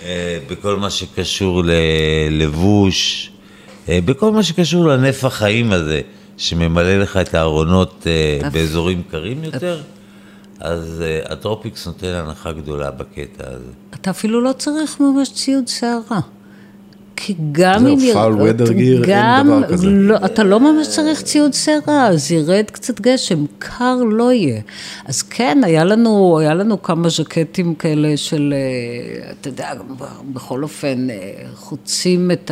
אה, 0.02 0.38
בכל 0.50 0.76
מה 0.76 0.90
שקשור 0.90 1.62
ללבוש, 1.64 3.30
אה, 3.32 3.35
בכל 3.88 4.32
מה 4.32 4.42
שקשור 4.42 4.86
לנפח 4.86 5.28
חיים 5.34 5.72
הזה, 5.72 6.00
שממלא 6.36 6.98
לך 6.98 7.16
את 7.16 7.34
הארונות 7.34 8.06
אה, 8.06 8.50
באזורים 8.50 9.02
קרים 9.10 9.44
יותר, 9.44 9.80
אז 10.60 11.02
אה, 11.06 11.32
ה 11.32 11.39
tropics 11.39 11.86
נותן 11.86 12.06
הנחה 12.06 12.52
גדולה 12.52 12.90
בקטע 12.90 13.44
הזה. 13.46 13.72
אתה 13.94 14.10
אפילו 14.10 14.40
לא 14.40 14.52
צריך 14.52 15.00
ממש 15.00 15.32
ציוד 15.32 15.68
סערה. 15.68 16.20
כי 17.16 17.34
גם 17.52 17.86
אם... 17.86 17.98
יר- 18.00 18.14
foul 18.14 18.38
weather 18.38 18.68
gear, 18.68 19.08
אין 19.10 19.46
דבר 19.46 19.68
כזה. 19.68 19.86
לא, 19.90 20.16
אתה 20.24 20.44
לא 20.44 20.60
ממש 20.60 20.88
צריך 20.88 21.22
ציוד 21.22 21.52
סערה, 21.54 22.06
אז 22.06 22.32
ירד 22.32 22.64
קצת 22.72 23.00
גשם, 23.00 23.44
קר 23.58 23.96
לא 24.10 24.32
יהיה. 24.32 24.60
אז 25.04 25.22
כן, 25.22 25.60
היה 25.64 25.84
לנו, 25.84 26.38
היה 26.38 26.54
לנו 26.54 26.82
כמה 26.82 27.08
ז'קטים 27.08 27.74
כאלה 27.74 28.16
של, 28.16 28.54
אה, 28.56 29.30
אתה 29.40 29.48
יודע, 29.48 29.72
בכל 30.32 30.62
אופן, 30.62 31.10
אה, 31.10 31.14
חוצים 31.54 32.30
את 32.30 32.50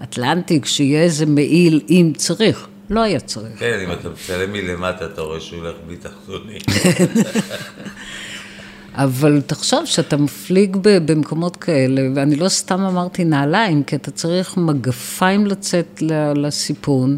האטלנטיק, 0.00 0.66
שיהיה 0.66 1.02
איזה 1.02 1.26
מעיל 1.26 1.80
אם 1.90 2.12
צריך. 2.16 2.66
לא 2.90 3.02
היה 3.02 3.20
צריך. 3.20 3.58
כן, 3.58 3.78
אם 3.84 3.92
אתה 3.92 4.08
מצלם 4.08 4.52
מלמטה, 4.52 5.04
אתה 5.04 5.20
רואה 5.20 5.40
שהוא 5.40 5.58
הולך 5.58 5.74
בלי 5.86 5.96
תחתונים. 5.96 6.60
אבל 8.94 9.40
תחשוב 9.46 9.84
שאתה 9.84 10.16
מפליג 10.16 10.76
במקומות 10.82 11.56
כאלה, 11.56 12.02
ואני 12.14 12.36
לא 12.36 12.48
סתם 12.48 12.80
אמרתי 12.80 13.24
נעליים, 13.24 13.82
כי 13.82 13.96
אתה 13.96 14.10
צריך 14.10 14.56
מגפיים 14.56 15.46
לצאת 15.46 16.02
לסיפון, 16.34 17.16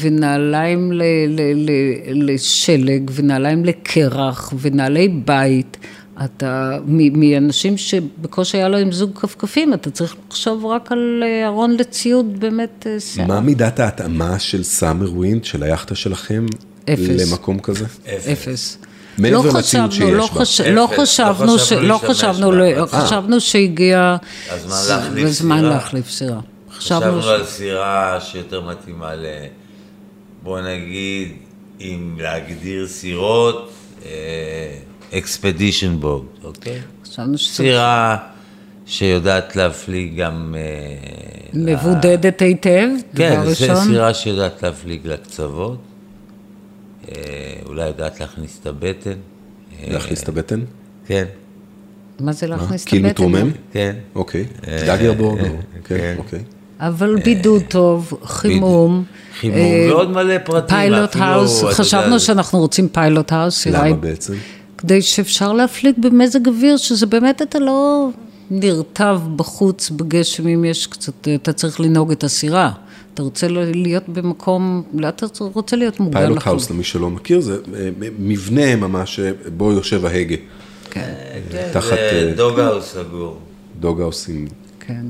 ונעליים 0.00 0.92
ל- 0.92 1.02
ל- 1.28 1.70
ל- 1.70 2.32
לשלג, 2.32 3.10
ונעליים 3.14 3.64
לקרח, 3.64 4.52
ונעלי 4.60 5.08
בית. 5.08 5.76
אתה, 6.24 6.78
מאנשים 7.12 7.76
שבקושי 7.76 8.56
היה 8.56 8.68
להם 8.68 8.92
זוג 8.92 9.10
כפכפים, 9.14 9.74
אתה 9.74 9.90
צריך 9.90 10.16
לחשוב 10.28 10.66
רק 10.66 10.92
על 10.92 11.22
אה, 11.26 11.46
ארון 11.46 11.76
לציוד 11.76 12.40
באמת 12.40 12.86
אה, 12.86 13.00
שיער. 13.00 13.26
מה 13.26 13.40
מידת 13.40 13.80
ההתאמה 13.80 14.38
של 14.38 14.62
סאמר 14.62 15.12
ווינד, 15.12 15.44
של 15.44 15.62
היאכטה 15.62 15.94
שלכם, 15.94 16.46
אפס. 16.84 17.30
למקום 17.30 17.58
כזה? 17.58 17.84
אפס. 18.32 18.78
מעבר 19.18 19.36
לא 19.36 19.58
לציוד 19.58 19.64
חשבנו, 19.64 19.92
שיש 19.92 20.02
לא, 20.02 20.26
בה. 20.26 20.40
חש... 20.40 20.60
לא 20.60 20.84
אפס. 20.84 20.98
חשבנו, 20.98 21.46
לא 21.46 21.58
ש... 21.58 21.62
חשבנו 21.62 21.82
לא 21.82 21.94
להשתמש 21.94 22.16
חשבנו, 22.16 22.50
בה. 22.50 22.56
ל... 22.56 22.62
אה. 22.62 22.86
חשבנו 22.86 23.40
שהגיע 23.40 24.16
הזמן 25.16 25.64
להחליף 25.64 26.10
סירה. 26.10 26.40
חשבנו 26.72 27.22
ש... 27.22 27.26
על 27.26 27.44
סירה 27.44 28.18
שיותר 28.20 28.60
מתאימה 28.60 29.14
ל... 29.14 29.26
בוא 30.42 30.60
נגיד, 30.60 31.32
אם 31.80 32.16
להגדיר 32.18 32.86
סירות, 32.86 33.72
אקספדישן 35.14 36.00
בוט, 36.00 36.44
אוקיי? 36.44 36.80
חשבנו 37.04 37.38
שזה 37.38 37.54
סירה 37.54 38.16
שיודעת 38.86 39.56
להפליג 39.56 40.16
גם... 40.16 40.54
אה, 40.58 40.62
מבודדת 41.54 42.42
היטב, 42.42 42.88
כן, 43.16 43.34
דבר 43.34 43.44
זו 43.44 43.50
ראשון. 43.50 43.86
סירה 43.86 44.14
שיודעת 44.14 44.62
להפליג 44.62 45.06
לקצוות, 45.06 45.78
אה, 47.08 47.14
אולי 47.66 47.86
יודעת 47.86 48.20
להכניס 48.20 48.58
את 48.60 48.66
הבטן. 48.66 49.10
אה, 49.10 49.92
להכניס 49.92 50.22
את 50.22 50.28
הבטן? 50.28 50.60
כן, 51.06 51.24
מה 52.20 52.32
זה 52.32 52.46
להכניס 52.46 52.84
את 52.84 52.88
קיל 52.88 52.98
הבטן? 53.06 53.10
מתרומם? 53.10 53.50
כן. 53.72 53.96
אוקיי. 54.14 54.44
daggerboard? 54.86 55.40
אה, 55.40 55.48
כן, 55.84 55.98
כן. 55.98 56.14
אוקיי. 56.18 56.40
אבל 56.80 57.16
בידוד 57.24 57.62
טוב, 57.68 58.12
חימום. 58.24 59.04
חימום, 59.40 59.58
ועוד 59.88 60.10
מלא 60.10 60.38
פרטים. 60.44 60.76
pilot 60.76 61.16
house, 61.16 61.64
חשבנו 61.64 62.20
שאנחנו 62.20 62.58
רוצים 62.58 62.88
pilot 62.88 63.32
house, 63.32 63.66
למה 63.66 63.92
בעצם? 63.92 64.34
כדי 64.78 65.02
שאפשר 65.02 65.52
להפליג 65.52 65.94
במזג 65.98 66.48
אוויר, 66.48 66.76
שזה 66.76 67.06
באמת 67.06 67.42
אתה 67.42 67.58
לא 67.58 68.08
נרטב 68.50 69.20
בחוץ 69.36 69.90
בגשם 69.90 70.46
אם 70.48 70.64
יש 70.64 70.86
קצת, 70.86 71.28
אתה 71.34 71.52
צריך 71.52 71.80
לנהוג 71.80 72.10
את 72.10 72.24
הסירה. 72.24 72.72
אתה 73.14 73.22
רוצה 73.22 73.48
להיות 73.74 74.08
במקום, 74.08 74.82
לא, 74.94 75.08
אתה 75.08 75.26
רוצה 75.40 75.76
להיות 75.76 76.00
מוגן 76.00 76.18
פיילוט 76.18 76.36
לחלוטין. 76.36 76.58
house, 76.58 76.70
למי 76.70 76.84
שלא 76.84 77.10
מכיר, 77.10 77.40
זה 77.40 77.56
אה, 77.74 77.88
מבנה 78.18 78.76
ממש 78.76 79.20
אה, 79.20 79.30
בו 79.56 79.72
יושב 79.72 80.04
ההגה. 80.06 80.36
כן, 80.90 81.14
כן, 81.50 81.68
תחת, 81.72 81.90
זה 81.90 82.28
אה, 82.28 82.34
dog 82.36 82.60
house 82.60 82.84
סגור. 82.94 83.38
dog 83.80 84.00
house 84.00 84.28
עם- 84.28 84.46
כן. 84.80 85.06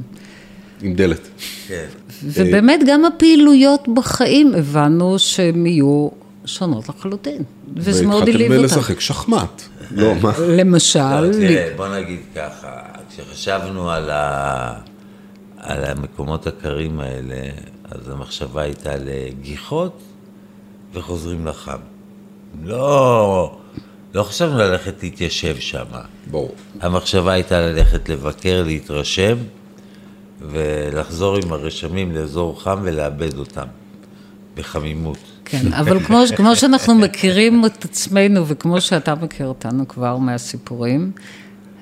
עם 0.83 0.95
דלת. 0.95 1.29
כן. 1.69 1.85
ובאמת 2.23 2.81
גם 2.87 3.05
הפעילויות 3.05 3.89
בחיים 3.95 4.55
הבנו 4.55 5.19
שהן 5.19 5.67
יהיו 5.67 6.09
שונות 6.49 6.89
לחלוטין. 6.89 7.43
וזה 7.77 8.07
מאוד 8.07 8.29
הלהיב 8.29 8.51
והתחלתם 8.51 8.65
אותנו. 8.65 8.81
לשחק 8.81 9.01
שחמט. 9.01 9.63
לא, 9.91 10.15
מה? 10.23 10.33
למשל, 10.39 11.21
לא, 11.21 11.33
תראה, 11.33 11.73
בוא 11.77 11.89
נגיד 11.89 12.21
ככה, 12.35 12.83
כשחשבנו 13.11 13.91
על, 13.91 14.11
ה... 14.11 14.75
על 15.57 15.85
המקומות 15.85 16.47
הקרים 16.47 17.01
האלה, 17.01 17.51
אז 17.85 18.09
המחשבה 18.09 18.63
הייתה 18.63 18.91
לגיחות 18.97 20.03
וחוזרים 20.95 21.47
לחם. 21.47 21.79
לא, 22.65 23.59
לא 24.15 24.23
חשבנו 24.23 24.59
ללכת 24.59 25.03
להתיישב 25.03 25.57
שם. 25.59 25.85
ברור. 26.31 26.55
המחשבה 26.81 27.33
הייתה 27.33 27.61
ללכת 27.61 28.09
לבקר, 28.09 28.63
להתרשם, 28.67 29.37
ולחזור 30.41 31.37
עם 31.37 31.53
הרשמים 31.53 32.13
לאזור 32.13 32.63
חם 32.63 32.79
ולאבד 32.83 33.39
אותם, 33.39 33.67
בחמימות. 34.59 35.19
כן, 35.45 35.73
אבל 35.73 36.01
כמו, 36.05 36.23
כמו 36.37 36.57
שאנחנו 36.57 36.95
מכירים 37.05 37.67
את 37.67 37.85
עצמנו, 37.85 38.47
וכמו 38.47 38.81
שאתה 38.81 39.15
מכיר 39.15 39.47
אותנו 39.47 39.89
כבר 39.89 40.17
מהסיפורים, 40.17 41.11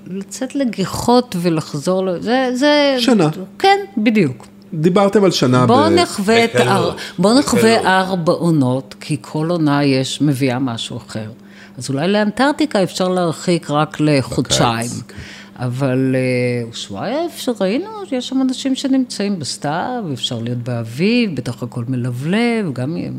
לצאת 0.07 0.55
לגיחות 0.55 1.37
ולחזור, 1.39 2.07
ל- 2.07 2.21
זה, 2.21 2.51
זה... 2.55 2.97
שנה. 2.99 3.29
כן, 3.59 3.79
בדיוק. 3.97 4.47
דיברתם 4.75 5.25
על 5.25 5.31
שנה 5.31 5.67
בואו 5.67 5.85
ב... 5.91 5.93
נחווה 5.93 6.45
את 6.45 6.55
הר... 6.55 6.97
בואו 7.19 7.39
נחווה. 7.39 8.01
ארבע 8.01 8.33
עונות, 8.33 8.95
כי 9.01 9.17
כל 9.21 9.51
עונה 9.51 9.85
יש, 9.85 10.21
מביאה 10.21 10.59
משהו 10.59 10.97
אחר. 10.97 11.31
אז 11.79 11.91
אולי 11.91 12.09
לאנטארקטיקה 12.09 12.83
אפשר 12.83 13.09
להרחיק 13.09 13.71
רק 13.71 13.97
לחודשיים. 14.01 14.87
בקיץ, 14.87 15.03
כן. 15.09 15.15
אבל 15.59 16.15
אה, 16.17 16.69
אושוויה, 16.69 17.27
אפשר, 17.27 17.53
ראינו, 17.61 17.85
יש 18.13 18.29
שם 18.29 18.43
אנשים 18.43 18.75
שנמצאים 18.75 19.39
בסתיו, 19.39 20.05
אפשר 20.13 20.39
להיות 20.39 20.59
באביב, 20.59 21.37
בטח 21.37 21.63
הכל 21.63 21.85
מלבלב, 21.89 22.73
גם 22.73 22.97
אם... 22.97 23.13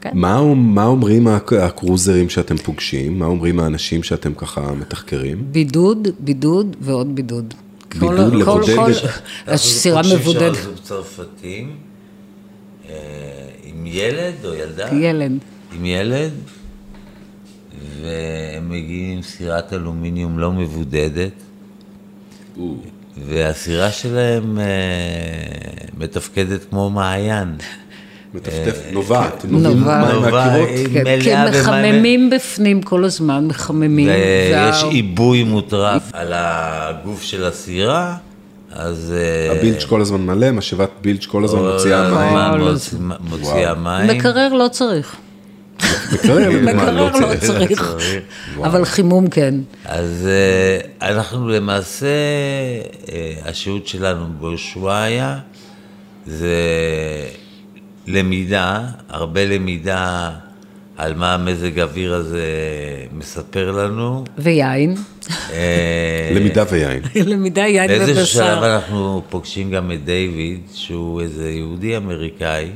כן. 0.00 0.10
מה, 0.14 0.54
מה 0.54 0.84
אומרים 0.86 1.26
הק- 1.28 1.52
הקרוזרים 1.52 2.28
שאתם 2.28 2.56
פוגשים? 2.56 3.18
מה 3.18 3.26
אומרים 3.26 3.60
האנשים 3.60 4.02
שאתם 4.02 4.34
ככה 4.34 4.72
מתחקרים? 4.72 5.38
בידוד, 5.52 6.08
בידוד 6.20 6.76
ועוד 6.80 7.14
בידוד. 7.14 7.54
בידוד, 7.94 8.44
כל- 8.44 8.60
לבודד 8.66 8.92
הסירה 9.46 10.00
אנחנו 10.00 10.14
מבודדת. 10.18 10.40
פוגשים 10.56 10.64
שם 10.64 10.74
זוג 10.76 10.84
צרפתים 10.84 11.76
אה, 12.88 12.94
עם 13.64 13.86
ילד 13.86 14.34
או 14.44 14.54
ילדה? 14.54 14.88
ילד. 14.94 15.32
עם 15.76 15.84
ילד, 15.84 16.30
והם 18.02 18.68
מגיעים 18.70 19.16
עם 19.16 19.22
סירת 19.22 19.72
אלומיניום 19.72 20.38
לא 20.38 20.52
מבודדת, 20.52 21.32
והסירה 23.26 23.90
שלהם 23.90 24.58
אה, 24.58 24.64
מתפקדת 25.98 26.64
כמו 26.70 26.90
מעיין. 26.90 27.56
מטפטף, 28.34 28.78
נובעת, 28.92 29.44
נובעים 29.44 29.78
נובעת. 30.14 30.68
היא 30.68 30.88
כן, 31.04 31.20
כי 31.22 31.30
מחממים 31.50 32.30
בפנים 32.30 32.82
כל 32.82 33.04
הזמן, 33.04 33.46
מחממים. 33.46 34.08
ויש 34.08 34.84
עיבוי 34.90 35.44
מוטרף 35.44 36.02
על 36.12 36.32
הגוף 36.34 37.22
של 37.22 37.44
הסירה, 37.44 38.16
אז... 38.72 39.14
אה, 39.16 39.52
הבילג' 39.52 39.82
כל 39.88 40.00
הזמן 40.00 40.20
מלא, 40.20 40.50
משאבת 40.50 40.90
בילג' 41.00 41.24
כל 41.24 41.44
הזמן 41.44 41.60
מוציאה 41.60 42.10
מים. 42.10 42.76
מוציאה 43.30 43.74
מים. 43.74 44.06
מקרר 44.16 44.52
לא 44.52 44.68
צריך. 44.68 45.16
מקרר, 46.12 46.50
מקרר 46.50 47.20
לא 47.20 47.36
צריך. 47.40 47.96
אבל 48.58 48.84
חימום 48.84 49.28
כן. 49.30 49.54
אז 49.84 50.28
אה, 50.28 51.08
אנחנו 51.10 51.48
למעשה, 51.48 52.06
אה, 53.12 53.32
השהות 53.44 53.86
שלנו 53.86 54.26
באושוויה 54.40 55.38
זה 56.26 56.56
למידה, 58.06 58.80
הרבה 59.08 59.44
למידה 59.44 60.30
על 60.96 61.14
מה 61.14 61.34
המזג 61.34 61.78
האוויר 61.78 62.14
הזה 62.14 62.44
מספר 63.12 63.70
לנו. 63.70 64.24
ויין. 64.38 64.94
אה, 65.52 66.30
למידה 66.34 66.64
ויין. 66.70 67.02
למידה 67.32 67.62
יין 67.62 67.86
באיזשהו 67.88 68.26
שלב 68.26 68.58
ובשר. 68.58 68.74
אנחנו 68.74 69.22
פוגשים 69.28 69.70
גם 69.70 69.92
את 69.92 70.04
דיוויד, 70.04 70.60
שהוא 70.74 71.20
איזה 71.20 71.50
יהודי 71.50 71.96
אמריקאי, 71.96 72.68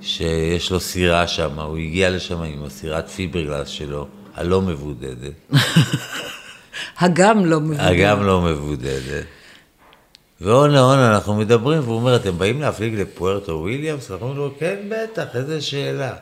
שיש 0.00 0.70
לו 0.70 0.80
סירה 0.80 1.26
שם, 1.26 1.58
הוא 1.60 1.76
הגיע 1.76 2.10
לשם 2.10 2.42
עם 2.42 2.64
הסירת 2.64 3.08
פיברגלס 3.08 3.68
שלו, 3.68 4.06
הלא 4.34 4.62
מבודדת. 4.62 5.32
הגם 6.98 7.46
לא 7.46 7.60
מבין. 7.60 7.80
אגם 7.80 8.26
לא 8.26 8.40
מבודדת. 8.40 9.24
והון 10.40 10.70
להון 10.70 10.98
אנחנו 10.98 11.34
מדברים, 11.34 11.80
והוא 11.80 11.96
אומר, 11.96 12.16
אתם 12.16 12.38
באים 12.38 12.60
להפליג 12.60 12.94
לפוארטו 12.94 13.52
וויליאמס? 13.52 14.10
אנחנו 14.10 14.26
אומרים 14.26 14.42
לו, 14.42 14.54
כן, 14.58 14.76
בטח, 14.88 15.36
איזה 15.36 15.60
שאלה. 15.60 16.14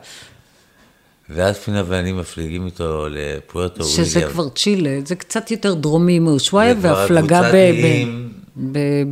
ואז 1.29 1.57
פינה 1.57 1.83
ואני 1.87 2.11
מפליגים 2.11 2.65
איתו 2.65 3.07
לפוארטו 3.09 3.83
וויליאמס. 3.83 4.09
שזה 4.09 4.21
כבר 4.21 4.49
צ'ילה, 4.49 4.99
זה 5.05 5.15
קצת 5.15 5.51
יותר 5.51 5.73
דרומי 5.73 6.19
מאושוויה 6.19 6.73
וכבר 6.77 6.93
והפלגה 6.93 7.51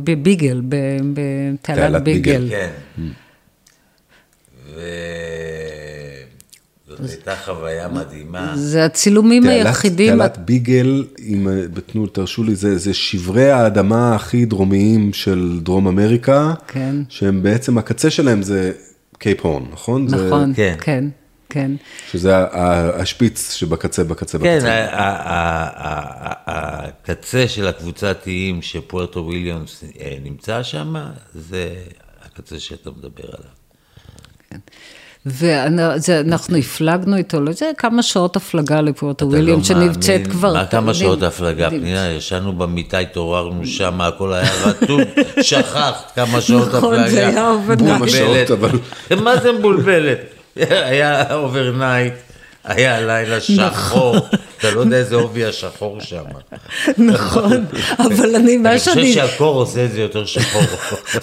בביגל, 0.04 0.62
בתעלת 0.64 1.78
תעלת 1.78 2.02
ביגל. 2.02 2.40
ביגל. 2.40 2.48
כן. 2.50 3.02
וזאת 6.88 7.10
הייתה 7.10 7.36
חוויה 7.44 7.88
מדהימה. 7.88 8.52
זה 8.56 8.84
הצילומים 8.84 9.42
תעלת- 9.42 9.66
היחידים, 9.66 10.16
תעלת 10.18 10.38
ביגל, 10.38 11.04
אם 11.26 11.48
אה, 11.48 11.54
תנו, 11.86 12.06
תרשו 12.06 12.44
לי, 12.44 12.54
זה, 12.54 12.78
זה 12.78 12.94
שברי 12.94 13.50
האדמה 13.50 14.14
הכי 14.14 14.44
דרומיים 14.44 15.12
של 15.12 15.58
דרום 15.62 15.88
אמריקה, 15.88 16.54
כן. 16.66 16.96
שהם 17.08 17.42
בעצם, 17.42 17.78
הקצה 17.78 18.10
שלהם 18.10 18.42
זה 18.42 18.72
קייפ 19.18 19.40
הורן, 19.40 19.62
נכון? 19.72 20.08
זה, 20.08 20.26
נכון, 20.26 20.52
כן. 20.56 20.76
כן, 20.80 21.04
כן. 21.48 21.70
שזה 22.12 22.32
השפיץ 23.00 23.52
שבקצה, 23.52 24.04
בקצה, 24.04 24.38
כן, 24.38 24.56
בקצה. 24.56 24.86
ה- 24.92 26.32
הקצה 26.46 27.48
של 27.48 27.66
הקבוצת 27.66 28.16
איים 28.26 28.62
שפוארטו 28.62 29.20
וויליאמס 29.20 29.84
אה, 30.00 30.16
נמצא 30.24 30.62
שם, 30.62 30.94
זה 31.34 31.74
הקצה 32.24 32.58
שאתה 32.58 32.90
מדבר 32.90 33.24
עליו. 33.24 33.50
ואנחנו 35.26 36.56
הפלגנו 36.56 37.16
איתו 37.16 37.40
לזה 37.40 37.70
כמה 37.78 38.02
שעות 38.02 38.36
הפלגה 38.36 38.80
לפורטו 38.80 39.12
אתה 39.16 39.26
וויליאם, 39.26 39.58
לא 39.58 39.64
שנמצאת. 39.64 40.26
כבר... 40.26 40.52
מה 40.52 40.66
כמה 40.66 40.94
שעות 40.94 41.22
הפלגה, 41.22 41.70
פנינה? 41.70 42.08
ישנו 42.08 42.52
במיטה, 42.52 42.98
התעוררנו 42.98 43.66
שם, 43.66 44.00
הכל 44.00 44.32
היה 44.32 44.50
רטוב, 44.64 45.00
שכחת 45.42 46.12
כמה 46.14 46.40
שעות 46.40 46.68
נכון, 46.74 46.94
הפלגה. 46.94 47.10
זה 47.10 47.26
היה 47.28 47.50
overnight. 47.68 47.78
כמה 47.98 48.08
שעות, 48.08 48.50
אבל- 48.50 48.78
מה 49.22 49.36
זה 49.36 49.52
מבולבלת? 49.52 50.18
היה 50.56 51.34
overnight, 51.34 52.12
היה 52.66 53.00
לילה 53.00 53.40
שחור, 53.40 54.16
אתה 54.58 54.70
לא 54.70 54.80
יודע 54.80 54.96
איזה 54.96 55.16
עובי 55.16 55.44
השחור 55.44 56.00
שם. 56.00 56.22
נכון, 56.98 57.64
אבל 57.98 58.36
אני, 58.36 58.56
מה 58.56 58.70
אני 58.70 58.78
חושב 58.78 58.94
שאני... 58.94 59.12
שהקור 59.12 59.60
עושה 59.60 59.84
את 59.84 59.92
זה 59.92 60.00
יותר 60.00 60.26
שחור. 60.26 60.62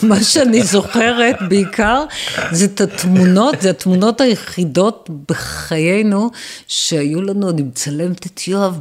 מה 0.03 0.23
שאני 0.23 0.63
זוכרת 0.63 1.35
בעיקר, 1.49 2.03
זה 2.51 2.65
את 2.65 2.81
התמונות, 2.81 3.61
זה 3.61 3.69
התמונות 3.69 4.21
היחידות 4.21 5.09
בחיינו, 5.29 6.31
שהיו 6.67 7.21
לנו, 7.21 7.49
אני 7.49 7.61
מצלמת 7.61 8.25
את 8.25 8.47
יואב 8.47 8.79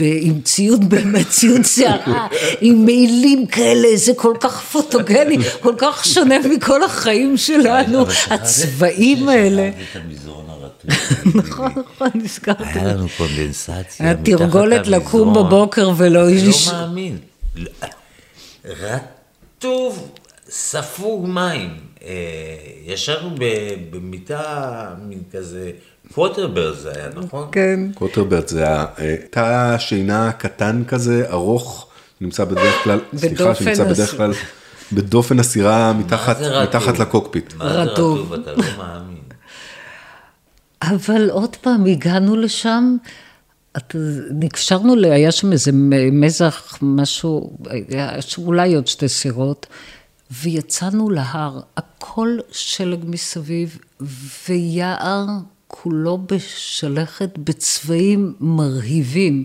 עם 0.00 0.40
ציוד, 0.44 0.90
באמת 0.90 1.28
ציוד 1.28 1.64
שערה, 1.64 2.26
עם 2.60 2.84
מעילים 2.84 3.46
כאלה, 3.46 3.88
זה 3.94 4.12
כל 4.16 4.34
כך 4.40 4.62
פוטוגני, 4.62 5.38
כל 5.60 5.74
כך 5.78 6.04
שונה 6.04 6.38
מכל 6.38 6.82
החיים 6.82 7.36
שלנו, 7.36 8.04
הצבעים 8.30 9.28
האלה. 9.28 9.70
נכון, 11.34 11.72
נכון, 11.94 12.08
נזכרתי. 12.14 12.62
היה 12.64 12.94
לנו 12.94 13.06
קונדנסציה. 13.16 14.06
היה 14.06 14.14
תרגולת 14.24 14.86
לקום. 14.86 15.34
בבוקר 15.34 15.90
ולא 15.96 16.28
אני 16.28 16.32
איש... 16.36 16.68
לא 16.68 16.74
מאמין. 16.74 17.18
רטוב, 18.64 20.10
ספוג 20.50 21.26
מים. 21.28 21.76
אה, 22.04 22.10
ישנו 22.86 23.30
ב- 23.38 23.74
במיטה, 23.90 24.88
מין 25.08 25.22
כזה, 25.32 25.70
קווטרבר 26.14 26.74
זה 26.74 26.92
היה, 26.96 27.08
נכון? 27.16 27.48
כן. 27.52 27.80
קוטרברט 27.94 28.48
זה 28.48 28.66
אה, 28.66 29.16
תא 29.30 29.76
שינה 29.78 30.32
קטן 30.32 30.82
כזה, 30.88 31.26
ארוך, 31.30 31.86
נמצא 32.20 32.44
בדרך 32.44 32.74
כלל, 32.84 32.98
סליחה, 33.16 33.44
בדופן 33.44 33.64
שנמצא 33.64 33.84
בדרך 33.84 34.16
כלל 34.16 34.32
בדופן 34.92 35.40
הסירה 35.40 35.92
מתחת, 35.92 36.98
לקוקפיט. 36.98 37.54
מה 37.54 37.72
זה 37.72 37.82
רטוב. 37.82 38.32
רטוב? 38.32 38.32
אתה 38.32 38.52
לא 38.52 38.64
מאמין. 38.78 39.09
אבל 40.82 41.30
עוד 41.30 41.56
פעם, 41.56 41.86
הגענו 41.86 42.36
לשם, 42.36 42.96
את- 43.76 43.96
נקשרנו, 44.30 44.96
ל- 44.96 45.04
היה 45.04 45.32
שם 45.32 45.52
איזה 45.52 45.70
מזח, 46.12 46.78
משהו, 46.82 47.56
היה 47.88 48.10
אולי 48.38 48.74
עוד 48.74 48.86
שתי 48.86 49.08
סירות, 49.08 49.66
ויצאנו 50.42 51.10
להר, 51.10 51.60
הכל 51.76 52.38
שלג 52.52 52.98
מסביב, 53.04 53.78
ויער 54.48 55.26
כולו 55.68 56.18
בשלכת 56.26 57.38
בצבעים 57.38 58.34
מרהיבים. 58.40 59.44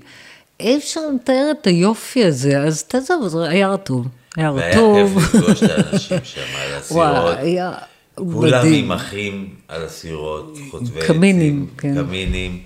אי 0.60 0.78
אפשר 0.78 1.00
לתאר 1.15 1.52
את 1.62 1.67
היופי 1.67 2.26
הזה, 2.26 2.60
אז 2.63 2.84
תעזוב, 2.84 3.38
היה 3.38 3.67
רטוב. 3.67 4.08
היה 4.38 4.52
והיה 4.52 4.71
רטוב. 4.71 5.19
כיף 5.24 5.36
לפגוש 5.36 5.63
את 5.63 5.69
האנשים 5.69 6.17
שם 6.24 6.41
על 6.58 6.74
הסירות. 6.80 7.04
כולם 8.15 8.60
מדהים. 8.60 8.86
עם 8.86 8.91
אחים 8.91 9.49
על 9.67 9.84
הסירות, 9.84 10.58
חוטבי 10.71 10.99
קמינים, 11.08 11.65
עצים, 11.78 11.93
כן. 11.95 12.04
קמינים, 12.06 12.60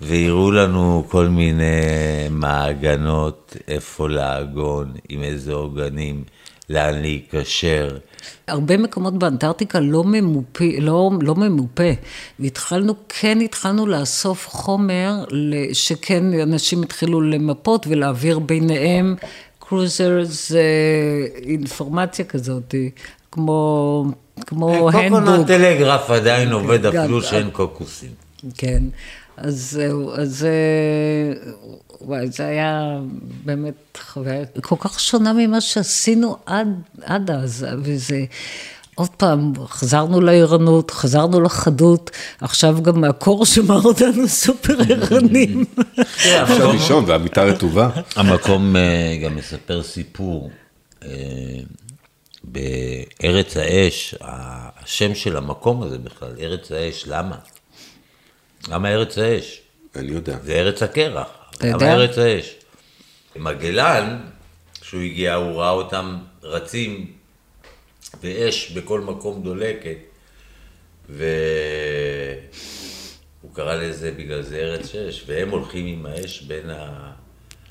והראו 0.00 0.50
לנו 0.50 1.04
כל 1.08 1.28
מיני 1.28 1.64
מעגנות, 2.30 3.56
איפה 3.68 4.08
לעגון, 4.08 4.92
עם 5.08 5.22
איזה 5.22 5.52
עוגנים, 5.52 6.24
לאן 6.70 7.00
להיקשר. 7.00 7.98
הרבה 8.48 8.76
מקומות 8.76 9.18
באנטארקטיקה 9.18 9.80
לא 9.80 10.04
ממופה, 10.04 10.64
לא, 10.78 11.10
לא 11.20 11.34
ממופה. 11.34 11.90
והתחלנו, 12.38 12.94
כן 13.08 13.40
התחלנו 13.40 13.86
לאסוף 13.86 14.48
חומר, 14.48 15.24
שכן 15.72 16.40
אנשים 16.40 16.82
התחילו 16.82 17.20
למפות 17.20 17.86
ולהעביר 17.86 18.38
ביניהם 18.38 19.14
קרוזר, 19.58 20.18
זה 20.22 20.62
אינפורמציה 21.42 22.24
כזאת, 22.24 22.74
כמו, 23.32 24.04
כמו 24.46 24.90
קוקונט 24.92 25.28
הנדבוק. 25.28 25.46
טלגרף 25.46 26.10
עדיין 26.10 26.52
עובד 26.52 26.86
אפילו 26.86 27.22
שאין 27.22 27.50
קוקוסים. 27.50 28.10
כן, 28.54 28.82
אז 29.36 29.70
זהו, 29.70 30.14
אז 30.14 30.38
זה, 30.38 30.52
וואי, 32.00 32.28
זה 32.28 32.46
היה 32.46 32.98
באמת 33.44 33.98
חוויה 34.12 34.44
כל 34.60 34.76
כך 34.78 35.00
שונה 35.00 35.32
ממה 35.32 35.60
שעשינו 35.60 36.36
עד, 36.46 36.68
עד 37.02 37.30
אז, 37.30 37.66
וזה, 37.78 38.24
עוד 38.94 39.08
פעם, 39.08 39.52
חזרנו 39.66 40.20
לערנות, 40.20 40.90
חזרנו 40.90 41.40
לחדות, 41.40 42.10
עכשיו 42.40 42.82
גם 42.82 43.04
הקור 43.04 43.46
שמר 43.46 43.82
אותנו 43.82 44.28
סופר 44.28 44.76
ערנים. 44.88 45.64
אפשר 46.42 46.70
לישון 46.72 47.04
והמיטה 47.06 47.44
רטובה. 47.44 47.90
המקום 48.16 48.76
אה, 48.76 49.18
גם 49.24 49.36
מספר 49.36 49.82
סיפור. 49.82 50.50
בארץ 52.44 53.56
האש, 53.56 54.14
השם 54.20 55.14
של 55.14 55.36
המקום 55.36 55.82
הזה 55.82 55.98
בכלל, 55.98 56.32
ארץ 56.40 56.72
האש, 56.72 57.04
למה? 57.06 57.38
למה 58.68 58.88
ארץ 58.88 59.18
האש? 59.18 59.60
אני 59.96 60.12
יודע. 60.12 60.38
זה 60.42 60.52
ארץ 60.52 60.82
הקרח. 60.82 61.28
אתה 61.50 61.66
למה 61.66 61.74
יודע? 61.74 61.94
ארץ 61.94 62.18
האש? 62.18 62.54
מגלן, 63.36 64.18
כשהוא 64.80 65.02
הגיע, 65.02 65.34
הוא 65.34 65.60
ראה 65.60 65.70
אותם 65.70 66.18
רצים, 66.42 67.12
ואש 68.22 68.70
בכל 68.70 69.00
מקום 69.00 69.42
דולקת, 69.42 69.96
והוא 71.08 71.24
קרא 73.52 73.74
לזה 73.74 74.12
בגלל 74.12 74.42
זה 74.42 74.56
ארץ 74.56 74.94
אש, 74.94 75.24
והם 75.26 75.50
הולכים 75.50 75.86
עם 75.86 76.06
האש 76.06 76.42
בין 76.42 76.70
ה... 76.70 77.12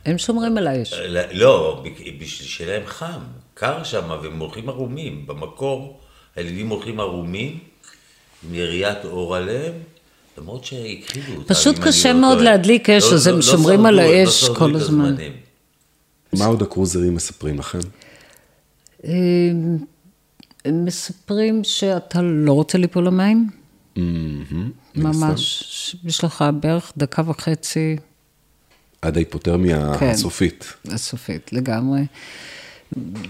הם 0.07 0.17
שומרים 0.17 0.57
על 0.57 0.67
האש. 0.67 0.93
לא, 1.31 1.83
בשביל 2.19 2.47
שיהיה 2.47 2.77
להם 2.79 2.87
חם, 2.87 3.19
קר 3.53 3.83
שם, 3.83 4.17
והם 4.23 4.39
הולכים 4.39 4.69
ערומים. 4.69 5.27
במקור, 5.27 5.99
הילדים 6.35 6.69
הולכים 6.69 6.99
ערומים, 6.99 7.59
עם 8.47 8.55
יריית 8.55 9.05
אור 9.05 9.35
עליהם, 9.35 9.73
למרות 10.37 10.65
שהכחילו 10.65 11.35
אותם. 11.37 11.53
פשוט 11.53 11.75
קשה 11.79 12.13
לא 12.13 12.19
מאוד. 12.21 12.41
להדליק 12.41 12.89
אש, 12.89 13.03
לא- 13.03 13.13
אז 13.13 13.27
לא- 13.27 13.31
הם 13.33 13.37
לא 13.39 13.45
שומרים 13.45 13.85
על 13.85 13.95
לא 13.95 14.01
האש 14.01 14.49
כל 14.49 14.75
הזמן. 14.75 15.15
מה 16.33 16.45
עוד 16.45 16.61
הקרוזרים 16.61 17.15
מספרים 17.15 17.59
לכם? 17.59 17.79
אה, 19.05 19.11
הם 20.65 20.85
מספרים 20.85 21.63
שאתה 21.63 22.21
לא 22.21 22.53
רוצה 22.53 22.77
ליפול 22.77 23.05
למים, 23.07 23.49
ממש, 24.95 25.95
יש 26.05 26.23
לך 26.23 26.45
בערך 26.61 26.93
דקה 26.97 27.21
וחצי 27.25 27.97
עד 29.01 29.17
ההיפותרמיה 29.17 29.91
כן. 29.99 30.05
הסופית. 30.09 30.73
הסופית, 30.91 31.53
לגמרי. 31.53 32.01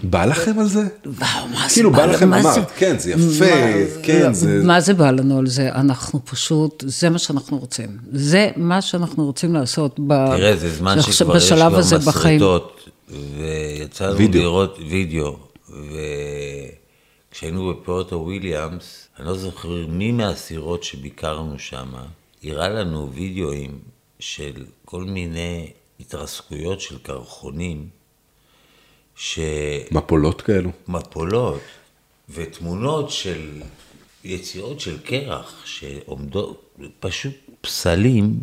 בא 0.02 0.24
לכם 0.24 0.58
על 0.58 0.66
זה? 0.68 0.80
וואו, 1.06 1.48
מה 1.48 1.68
זה 1.68 1.74
כאילו 1.74 1.90
בא 1.92 2.06
לכם, 2.06 2.34
אמרת, 2.34 2.54
זה- 2.54 2.60
כן, 2.76 2.98
זה 2.98 3.10
יפה, 3.10 3.44
מה- 3.44 4.02
כן, 4.02 4.32
זה... 4.34 4.60
מה 4.64 4.80
זה 4.80 4.94
בא 4.94 5.10
לנו 5.10 5.38
על 5.38 5.46
זה? 5.46 5.68
אנחנו 5.74 6.24
פשוט, 6.24 6.84
זה 6.86 7.10
מה 7.10 7.18
שאנחנו 7.18 7.58
רוצים. 7.58 7.98
זה 8.12 8.50
מה 8.56 8.82
שאנחנו 8.82 9.24
רוצים 9.26 9.54
לעשות 9.54 10.00
ב... 10.06 10.26
תראה, 10.36 10.56
זה 10.56 10.74
זמן 10.74 11.02
שכבר 11.02 11.36
יש 11.36 11.52
בחיים. 12.06 12.36
מסרטות, 12.40 12.88
ויצא 13.08 14.06
לנו 14.06 14.16
וידאו. 14.18 14.40
לראות 14.42 14.78
וידאו, 14.90 15.36
וכשהיינו 17.30 17.68
בפורטו 17.74 18.16
וויליאמס, 18.16 19.08
אני 19.18 19.26
לא 19.26 19.36
זוכר 19.36 19.86
מי 19.88 20.12
מהסירות 20.12 20.84
שביקרנו 20.84 21.54
שם, 21.58 21.88
הראה 22.44 22.68
לנו 22.68 23.10
וידאוים 23.14 23.78
של 24.20 24.64
כל 24.84 25.04
מיני 25.04 25.72
התרסקויות 26.00 26.80
של 26.80 26.98
קרחונים, 26.98 27.88
מפולות 29.90 30.42
כאלו. 30.42 30.70
מפולות 30.88 31.60
ותמונות 32.28 33.10
של 33.10 33.62
יצירות 34.24 34.80
של 34.80 34.98
קרח 34.98 35.62
שעומדות, 35.64 36.76
פשוט 37.00 37.34
פסלים 37.60 38.40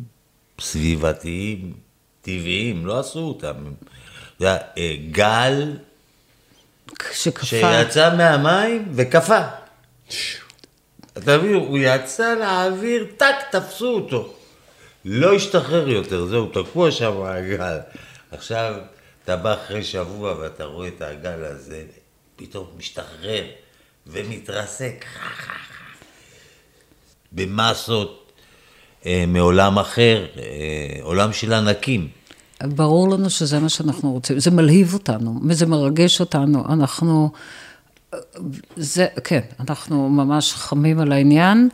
סביבתיים, 0.62 1.74
טבעיים, 2.22 2.86
לא 2.86 3.00
עשו 3.00 3.20
אותם. 3.20 3.54
זה 4.40 4.48
היה, 4.48 4.58
אה, 4.78 4.96
גל 5.12 5.78
שקפא. 7.14 7.46
שיצא 7.46 8.16
מהמים 8.18 8.92
וקפא. 8.96 9.48
אתה 11.18 11.38
מבין, 11.38 11.54
הוא 11.54 11.78
יצא 11.82 12.36
לאוויר, 12.36 13.08
טאק, 13.18 13.36
תפסו 13.52 13.88
אותו. 13.88 14.34
לא 15.06 15.34
השתחרר 15.34 15.90
יותר, 15.90 16.26
זהו, 16.26 16.48
תקוע 16.48 16.92
שם 16.92 17.22
העגל. 17.22 17.78
עכשיו, 18.32 18.76
אתה 19.24 19.36
בא 19.36 19.54
אחרי 19.54 19.84
שבוע 19.84 20.36
ואתה 20.40 20.66
רואה 20.66 20.88
את 20.88 21.02
העגל 21.02 21.44
הזה, 21.44 21.84
פתאום 22.36 22.68
משתחרר 22.78 23.44
ומתרסק. 24.08 25.06
במסות 27.32 28.32
אה, 29.06 29.24
מעולם 29.28 29.80
אחר, 29.80 30.26
אה, 30.38 30.44
עולם 31.02 31.34
של 31.34 31.54
ענקים. 31.54 32.08
ברור 32.64 33.10
לנו 33.10 33.30
שזה 33.30 33.60
מה 33.60 33.70
שאנחנו 33.70 34.12
רוצים, 34.12 34.40
זה 34.40 34.52
מלהיב 34.52 34.94
אותנו, 34.94 35.40
זה 35.52 35.66
מרגש 35.66 36.20
אותנו, 36.20 36.66
אנחנו, 36.70 37.32
זה, 38.78 39.08
כן, 39.24 39.42
אנחנו 39.60 40.10
ממש 40.10 40.54
חמים 40.54 41.00
על 41.00 41.12
העניין. 41.12 41.70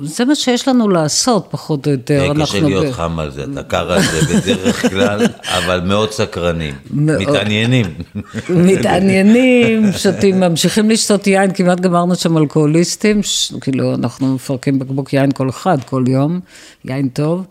זה 0.00 0.24
מה 0.24 0.34
שיש 0.34 0.68
לנו 0.68 0.88
לעשות, 0.88 1.46
פחות 1.50 1.86
או 1.86 1.92
יותר. 1.92 2.32
קשה 2.42 2.60
להיות 2.60 2.86
ב... 2.86 2.92
חם 2.92 3.18
על 3.18 3.30
זה, 3.30 3.44
אתה 3.52 3.62
קר 3.62 3.92
על 3.92 4.02
זה 4.02 4.20
בדרך 4.34 4.90
כלל, 4.90 5.26
אבל 5.44 5.80
מאוד 5.80 6.12
סקרנים, 6.12 6.74
מתעניינים. 6.90 7.86
מתעניינים, 8.50 9.92
שותים, 9.92 10.40
ממשיכים 10.40 10.90
לשתות 10.90 11.26
יין, 11.26 11.50
כמעט 11.54 11.80
גמרנו 11.80 12.14
שם 12.16 12.38
אלכוהוליסטים, 12.38 13.20
כאילו, 13.60 13.94
אנחנו 13.94 14.34
מפרקים 14.34 14.78
בקבוק 14.78 15.12
יין 15.12 15.32
כל 15.32 15.48
אחד, 15.50 15.84
כל 15.84 16.04
יום, 16.08 16.40
יין 16.84 17.08
טוב. 17.08 17.44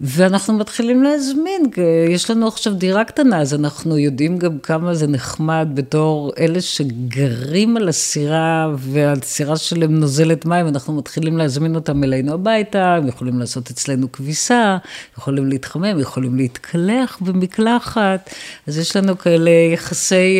ואנחנו 0.00 0.54
מתחילים 0.58 1.02
להזמין, 1.02 1.62
יש 2.08 2.30
לנו 2.30 2.48
עכשיו 2.48 2.74
דירה 2.74 3.04
קטנה, 3.04 3.40
אז 3.40 3.54
אנחנו 3.54 3.98
יודעים 3.98 4.38
גם 4.38 4.58
כמה 4.58 4.94
זה 4.94 5.06
נחמד 5.06 5.68
בתור 5.74 6.32
אלה 6.38 6.60
שגרים 6.60 7.76
על 7.76 7.88
הסירה, 7.88 8.70
והסירה 8.78 9.56
שלהם 9.56 10.00
נוזלת 10.00 10.46
מים, 10.46 10.68
אנחנו 10.68 10.92
מתחילים 10.92 11.38
להזמין 11.38 11.74
אותם 11.74 12.04
אלינו 12.04 12.34
הביתה, 12.34 12.94
הם 12.94 13.08
יכולים 13.08 13.38
לעשות 13.38 13.70
אצלנו 13.70 14.12
כביסה, 14.12 14.76
יכולים 15.18 15.48
להתחמם, 15.48 16.00
יכולים 16.00 16.36
להתקלח 16.36 17.18
במקלחת, 17.20 18.30
אז 18.66 18.78
יש 18.78 18.96
לנו 18.96 19.18
כאלה 19.18 19.50
יחסי... 19.50 20.38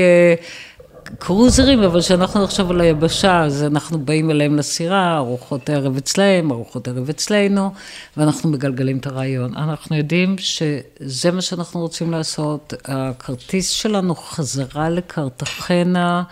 קרוזרים, 1.18 1.82
אבל 1.82 2.00
כשאנחנו 2.00 2.44
עכשיו 2.44 2.70
על 2.70 2.80
היבשה, 2.80 3.44
אז 3.44 3.62
אנחנו 3.62 3.98
באים 3.98 4.30
אליהם 4.30 4.56
לסירה, 4.56 5.16
ארוחות 5.16 5.70
ערב 5.70 5.96
אצלהם, 5.96 6.52
ארוחות 6.52 6.88
ערב 6.88 7.08
אצלנו, 7.08 7.72
ואנחנו 8.16 8.50
מגלגלים 8.50 8.98
את 8.98 9.06
הרעיון. 9.06 9.54
אנחנו 9.54 9.96
יודעים 9.96 10.36
שזה 10.38 11.30
מה 11.32 11.40
שאנחנו 11.40 11.80
רוצים 11.80 12.10
לעשות. 12.10 12.74
הכרטיס 12.84 13.68
שלנו 13.68 14.14
חזרה 14.14 14.90
לקרטחנה, 14.90 16.22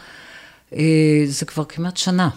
אה, 0.74 1.24
זה 1.26 1.46
כבר 1.46 1.64
כמעט 1.64 1.96
שנה. 1.96 2.28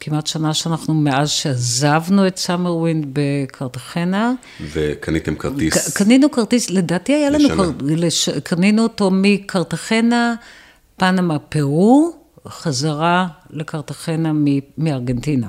כמעט 0.00 0.26
שנה 0.26 0.54
שאנחנו, 0.54 0.94
מאז 0.94 1.30
שעזבנו 1.30 2.26
את 2.26 2.36
Summer 2.36 2.76
Wind 2.76 3.06
בקרטחנה. 3.12 4.32
וקניתם 4.72 5.34
כרטיס? 5.34 5.96
קנינו 5.96 6.30
כרטיס, 6.30 6.70
לדעתי 6.70 7.12
היה 7.12 7.30
לנו, 7.30 7.72
לש... 7.80 8.28
קנינו 8.28 8.82
אותו 8.82 9.10
מקרטחנה. 9.12 10.34
פנמה, 10.96 11.38
פרו, 11.38 12.12
חזרה 12.48 13.28
לקרטחנה 13.50 14.32
מארגנטינה. 14.78 15.48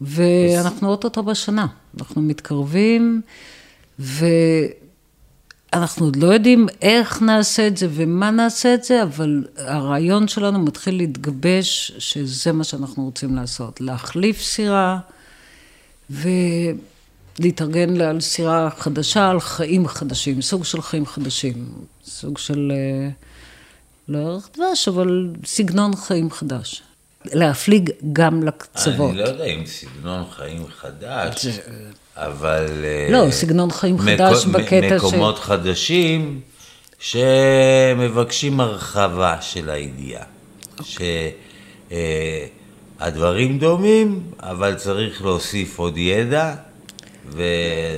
ואנחנו 0.00 0.88
אוטוטו 0.88 1.22
בשנה, 1.22 1.66
אנחנו 1.98 2.22
מתקרבים, 2.22 3.20
ואנחנו 3.98 6.06
עוד 6.06 6.16
לא 6.16 6.26
יודעים 6.26 6.66
איך 6.82 7.22
נעשה 7.22 7.66
את 7.66 7.76
זה 7.76 7.88
ומה 7.90 8.30
נעשה 8.30 8.74
את 8.74 8.84
זה, 8.84 9.02
אבל 9.02 9.44
הרעיון 9.56 10.28
שלנו 10.28 10.58
מתחיל 10.58 10.96
להתגבש 10.96 11.92
שזה 11.98 12.52
מה 12.52 12.64
שאנחנו 12.64 13.04
רוצים 13.04 13.36
לעשות, 13.36 13.80
להחליף 13.80 14.42
סירה 14.42 14.98
ולהתארגן 16.10 18.00
על 18.00 18.20
סירה 18.20 18.70
חדשה, 18.70 19.30
על 19.30 19.40
חיים 19.40 19.88
חדשים, 19.88 20.42
סוג 20.42 20.64
של 20.64 20.82
חיים 20.82 21.06
חדשים, 21.06 21.68
סוג 22.04 22.38
של... 22.38 22.72
Uh, 22.74 23.27
לא 24.08 24.18
ערך 24.18 24.48
דבש, 24.56 24.88
אבל 24.88 25.28
סגנון 25.44 25.96
חיים 25.96 26.30
חדש. 26.30 26.82
להפליג 27.24 27.90
גם 28.12 28.42
לקצוות. 28.42 29.10
אני 29.10 29.18
לא 29.18 29.24
יודע 29.24 29.44
אם 29.44 29.66
סגנון 29.66 30.24
חיים 30.30 30.64
חדש, 30.80 31.46
אבל... 32.16 32.66
לא, 33.10 33.24
אה, 33.24 33.30
סגנון 33.30 33.70
חיים 33.70 33.98
חדש 33.98 34.46
בקטע 34.46 34.98
ש... 34.98 35.02
מקומות 35.04 35.38
חדשים 35.38 36.40
שמבקשים 36.98 38.60
הרחבה 38.60 39.36
של 39.40 39.70
הידיעה. 39.70 40.24
שהדברים 41.90 43.52
אה, 43.52 43.58
דומים, 43.58 44.22
אבל 44.40 44.74
צריך 44.74 45.22
להוסיף 45.22 45.78
עוד 45.78 45.98
ידע, 45.98 46.54
וזה 47.28 47.44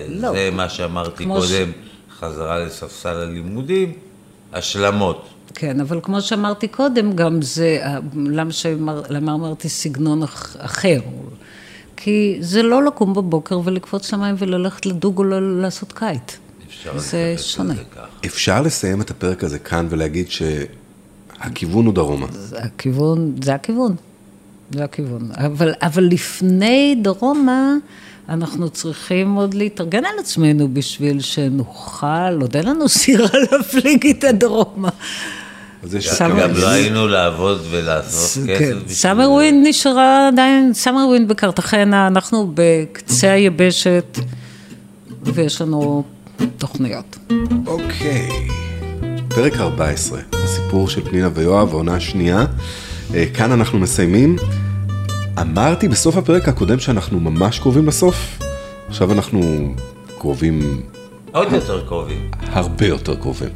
לא, 0.09 0.51
מה 0.53 0.68
שאמרתי 0.68 1.27
קודם, 1.27 1.73
ש... 1.73 2.18
חזרה 2.18 2.59
לספסל 2.59 3.16
הלימודים, 3.16 3.92
השלמות. 4.53 5.29
כן, 5.55 5.81
אבל 5.81 6.01
כמו 6.03 6.21
שאמרתי 6.21 6.69
קודם, 6.69 7.13
גם 7.13 7.43
זה, 7.43 7.79
למה, 8.17 8.53
שאמר, 8.53 9.03
למה 9.09 9.35
אמרתי 9.35 9.69
סגנון 9.69 10.23
אחר? 10.59 11.01
כי 11.97 12.37
זה 12.41 12.63
לא 12.63 12.85
לקום 12.85 13.15
בבוקר 13.15 13.61
ולקפוץ 13.65 14.13
למים 14.13 14.35
וללכת 14.39 14.87
לדוג 14.87 15.19
או 15.19 15.25
לעשות 15.41 15.93
קיט. 15.93 16.33
זה 16.97 17.35
שונה. 17.39 17.75
אפשר 18.27 18.63
לסיים 18.63 19.01
את 19.01 19.11
הפרק 19.11 19.45
הזה 19.45 19.59
כאן 19.59 19.87
ולהגיד 19.91 20.27
שהכיוון 20.31 21.87
הוא 21.87 21.95
דרומה. 21.95 22.27
זה 22.31 22.59
הכיוון, 22.59 23.35
זה 23.43 23.55
הכיוון. 23.55 23.97
זה 24.71 24.85
הכיוון. 24.85 25.31
אבל, 25.35 25.73
אבל 25.83 26.05
לפני 26.05 26.97
דרומה, 27.03 27.75
אנחנו 28.29 28.71
צריכים 28.71 29.35
עוד 29.35 29.55
להתארגן 29.55 30.05
על 30.05 30.19
עצמנו 30.21 30.69
בשביל 30.75 31.21
שנוכל, 31.21 32.41
עוד 32.41 32.57
אין 32.57 32.67
לנו 32.67 32.89
סירה 32.99 33.29
להפליג 33.53 34.05
איתה 34.05 34.33
דרומה. 34.33 34.91
גם 36.40 36.51
לא 36.55 36.69
היינו 36.69 37.09
לעבוד 37.09 37.61
ולעשות 37.71 38.45
כסף. 38.49 38.59
כן. 38.59 38.77
Summer 38.88 39.31
Wind 39.31 39.66
נשארה 39.69 40.29
עדיין, 40.29 40.75
Summer 40.75 41.07
Wind 41.09 41.29
בקרטחנה, 41.29 42.07
אנחנו 42.07 42.53
בקצה 42.55 43.33
היבשת, 43.33 44.19
ויש 45.23 45.61
לנו 45.62 46.05
תוכניות. 46.59 47.19
אוקיי, 47.66 48.29
פרק 49.29 49.57
14, 49.57 50.21
הסיפור 50.33 50.88
של 50.88 51.05
פנינה 51.05 51.29
ויואב, 51.35 51.69
העונה 51.69 51.95
השנייה. 51.95 52.45
אה, 53.14 53.25
כאן 53.35 53.53
אנחנו 53.53 53.79
מסיימים. 53.79 54.37
אמרתי 55.40 55.88
בסוף 55.88 56.16
הפרק 56.16 56.49
הקודם 56.49 56.79
שאנחנו 56.79 57.21
ממש 57.21 57.59
קרובים 57.59 57.88
לסוף, 57.88 58.38
עכשיו 58.88 59.12
אנחנו 59.12 59.73
קרובים... 60.19 60.83
עוד 61.33 61.53
יותר 61.53 61.87
קרובים. 61.87 62.31
הרבה 62.53 62.87
יותר 62.87 63.14
קרובים. 63.14 63.49